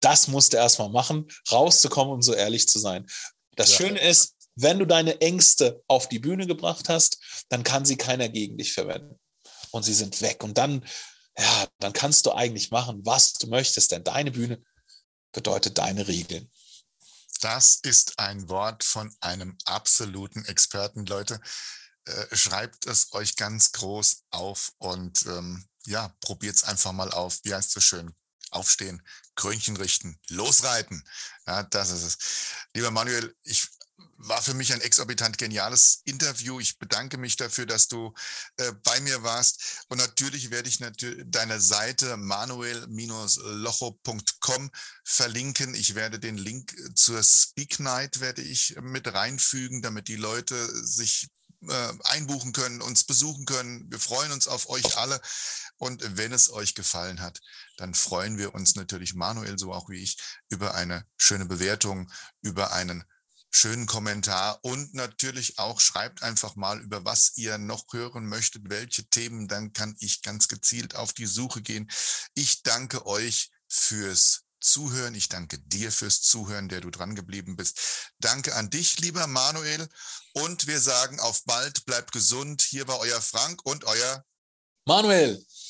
das 0.00 0.28
musst 0.28 0.52
du 0.52 0.56
erstmal 0.58 0.90
machen, 0.90 1.28
rauszukommen 1.50 2.14
und 2.14 2.22
so 2.22 2.34
ehrlich 2.34 2.68
zu 2.68 2.78
sein. 2.78 3.06
Das 3.56 3.70
ja. 3.70 3.76
Schöne 3.76 4.00
ist, 4.00 4.34
wenn 4.54 4.78
du 4.78 4.86
deine 4.86 5.20
Ängste 5.20 5.82
auf 5.86 6.08
die 6.08 6.18
Bühne 6.18 6.46
gebracht 6.46 6.88
hast, 6.88 7.18
dann 7.48 7.62
kann 7.62 7.84
sie 7.84 7.96
keiner 7.96 8.28
gegen 8.28 8.56
dich 8.56 8.72
verwenden. 8.72 9.18
Und 9.70 9.82
sie 9.82 9.94
sind 9.94 10.20
weg. 10.22 10.42
Und 10.42 10.56
dann, 10.56 10.84
ja, 11.38 11.68
dann 11.78 11.92
kannst 11.92 12.24
du 12.24 12.32
eigentlich 12.32 12.70
machen, 12.70 13.04
was 13.04 13.34
du 13.34 13.48
möchtest, 13.48 13.92
denn 13.92 14.04
deine 14.04 14.30
Bühne 14.30 14.62
bedeutet 15.32 15.76
deine 15.76 16.08
Regeln. 16.08 16.50
Das 17.42 17.78
ist 17.82 18.18
ein 18.18 18.48
Wort 18.48 18.82
von 18.82 19.14
einem 19.20 19.58
absoluten 19.66 20.44
Experten, 20.46 21.04
Leute. 21.04 21.40
Äh, 22.06 22.36
schreibt 22.36 22.86
es 22.86 23.12
euch 23.12 23.36
ganz 23.36 23.72
groß 23.72 24.24
auf 24.30 24.72
und 24.78 25.26
ähm, 25.26 25.66
ja, 25.84 26.14
probiert 26.20 26.56
es 26.56 26.64
einfach 26.64 26.92
mal 26.92 27.10
auf. 27.10 27.40
Wie 27.42 27.54
heißt 27.54 27.68
es 27.68 27.74
so 27.74 27.80
schön? 27.80 28.14
Aufstehen, 28.50 29.02
Krönchen 29.34 29.76
richten, 29.76 30.18
losreiten. 30.28 31.04
Ja, 31.46 31.64
das 31.64 31.90
ist 31.90 32.02
es. 32.02 32.18
Lieber 32.74 32.90
Manuel, 32.90 33.34
ich 33.42 33.68
war 34.18 34.42
für 34.42 34.54
mich 34.54 34.72
ein 34.72 34.80
exorbitant 34.80 35.38
geniales 35.38 36.02
Interview. 36.04 36.58
Ich 36.60 36.78
bedanke 36.78 37.18
mich 37.18 37.36
dafür, 37.36 37.66
dass 37.66 37.88
du 37.88 38.14
äh, 38.56 38.72
bei 38.84 39.00
mir 39.00 39.22
warst. 39.22 39.84
Und 39.88 39.98
natürlich 39.98 40.50
werde 40.50 40.68
ich 40.68 40.80
natürlich 40.80 41.24
deine 41.26 41.60
Seite 41.60 42.16
manuel-locho.com 42.16 44.70
verlinken. 45.04 45.74
Ich 45.74 45.94
werde 45.94 46.18
den 46.18 46.38
Link 46.38 46.74
zur 46.94 47.22
Speak 47.22 47.78
Night 47.78 48.20
werde 48.20 48.40
ich 48.42 48.76
mit 48.80 49.12
reinfügen, 49.12 49.82
damit 49.82 50.08
die 50.08 50.16
Leute 50.16 50.86
sich 50.86 51.28
äh, 51.68 51.92
einbuchen 52.04 52.52
können, 52.52 52.82
uns 52.82 53.04
besuchen 53.04 53.44
können. 53.44 53.90
Wir 53.90 53.98
freuen 53.98 54.32
uns 54.32 54.48
auf 54.48 54.68
euch 54.68 54.96
alle. 54.96 55.20
Und 55.78 56.16
wenn 56.16 56.32
es 56.32 56.50
euch 56.50 56.74
gefallen 56.74 57.20
hat, 57.20 57.40
dann 57.76 57.94
freuen 57.94 58.38
wir 58.38 58.54
uns 58.54 58.74
natürlich, 58.76 59.14
Manuel, 59.14 59.58
so 59.58 59.72
auch 59.72 59.88
wie 59.88 60.02
ich, 60.02 60.16
über 60.48 60.74
eine 60.74 61.06
schöne 61.16 61.46
Bewertung, 61.46 62.10
über 62.40 62.72
einen 62.72 63.04
schönen 63.50 63.86
Kommentar 63.86 64.58
und 64.62 64.92
natürlich 64.94 65.58
auch 65.58 65.80
schreibt 65.80 66.22
einfach 66.22 66.56
mal, 66.56 66.80
über 66.80 67.04
was 67.04 67.36
ihr 67.36 67.56
noch 67.56 67.84
hören 67.90 68.26
möchtet, 68.26 68.68
welche 68.68 69.08
Themen, 69.08 69.48
dann 69.48 69.72
kann 69.72 69.96
ich 70.00 70.20
ganz 70.20 70.48
gezielt 70.48 70.94
auf 70.94 71.14
die 71.14 71.26
Suche 71.26 71.62
gehen. 71.62 71.90
Ich 72.34 72.62
danke 72.62 73.06
euch 73.06 73.50
fürs 73.66 74.42
Zuhören. 74.60 75.14
Ich 75.14 75.28
danke 75.28 75.58
dir 75.58 75.92
fürs 75.92 76.20
Zuhören, 76.20 76.68
der 76.68 76.80
du 76.80 76.90
dran 76.90 77.14
geblieben 77.14 77.56
bist. 77.56 78.12
Danke 78.18 78.54
an 78.54 78.68
dich, 78.68 78.98
lieber 79.00 79.26
Manuel. 79.26 79.88
Und 80.32 80.66
wir 80.66 80.80
sagen 80.80 81.20
auf 81.20 81.44
bald, 81.44 81.86
bleibt 81.86 82.12
gesund. 82.12 82.62
Hier 82.62 82.86
war 82.88 82.98
euer 82.98 83.20
Frank 83.22 83.64
und 83.64 83.84
euer 83.84 84.24
Manuel. 84.84 85.44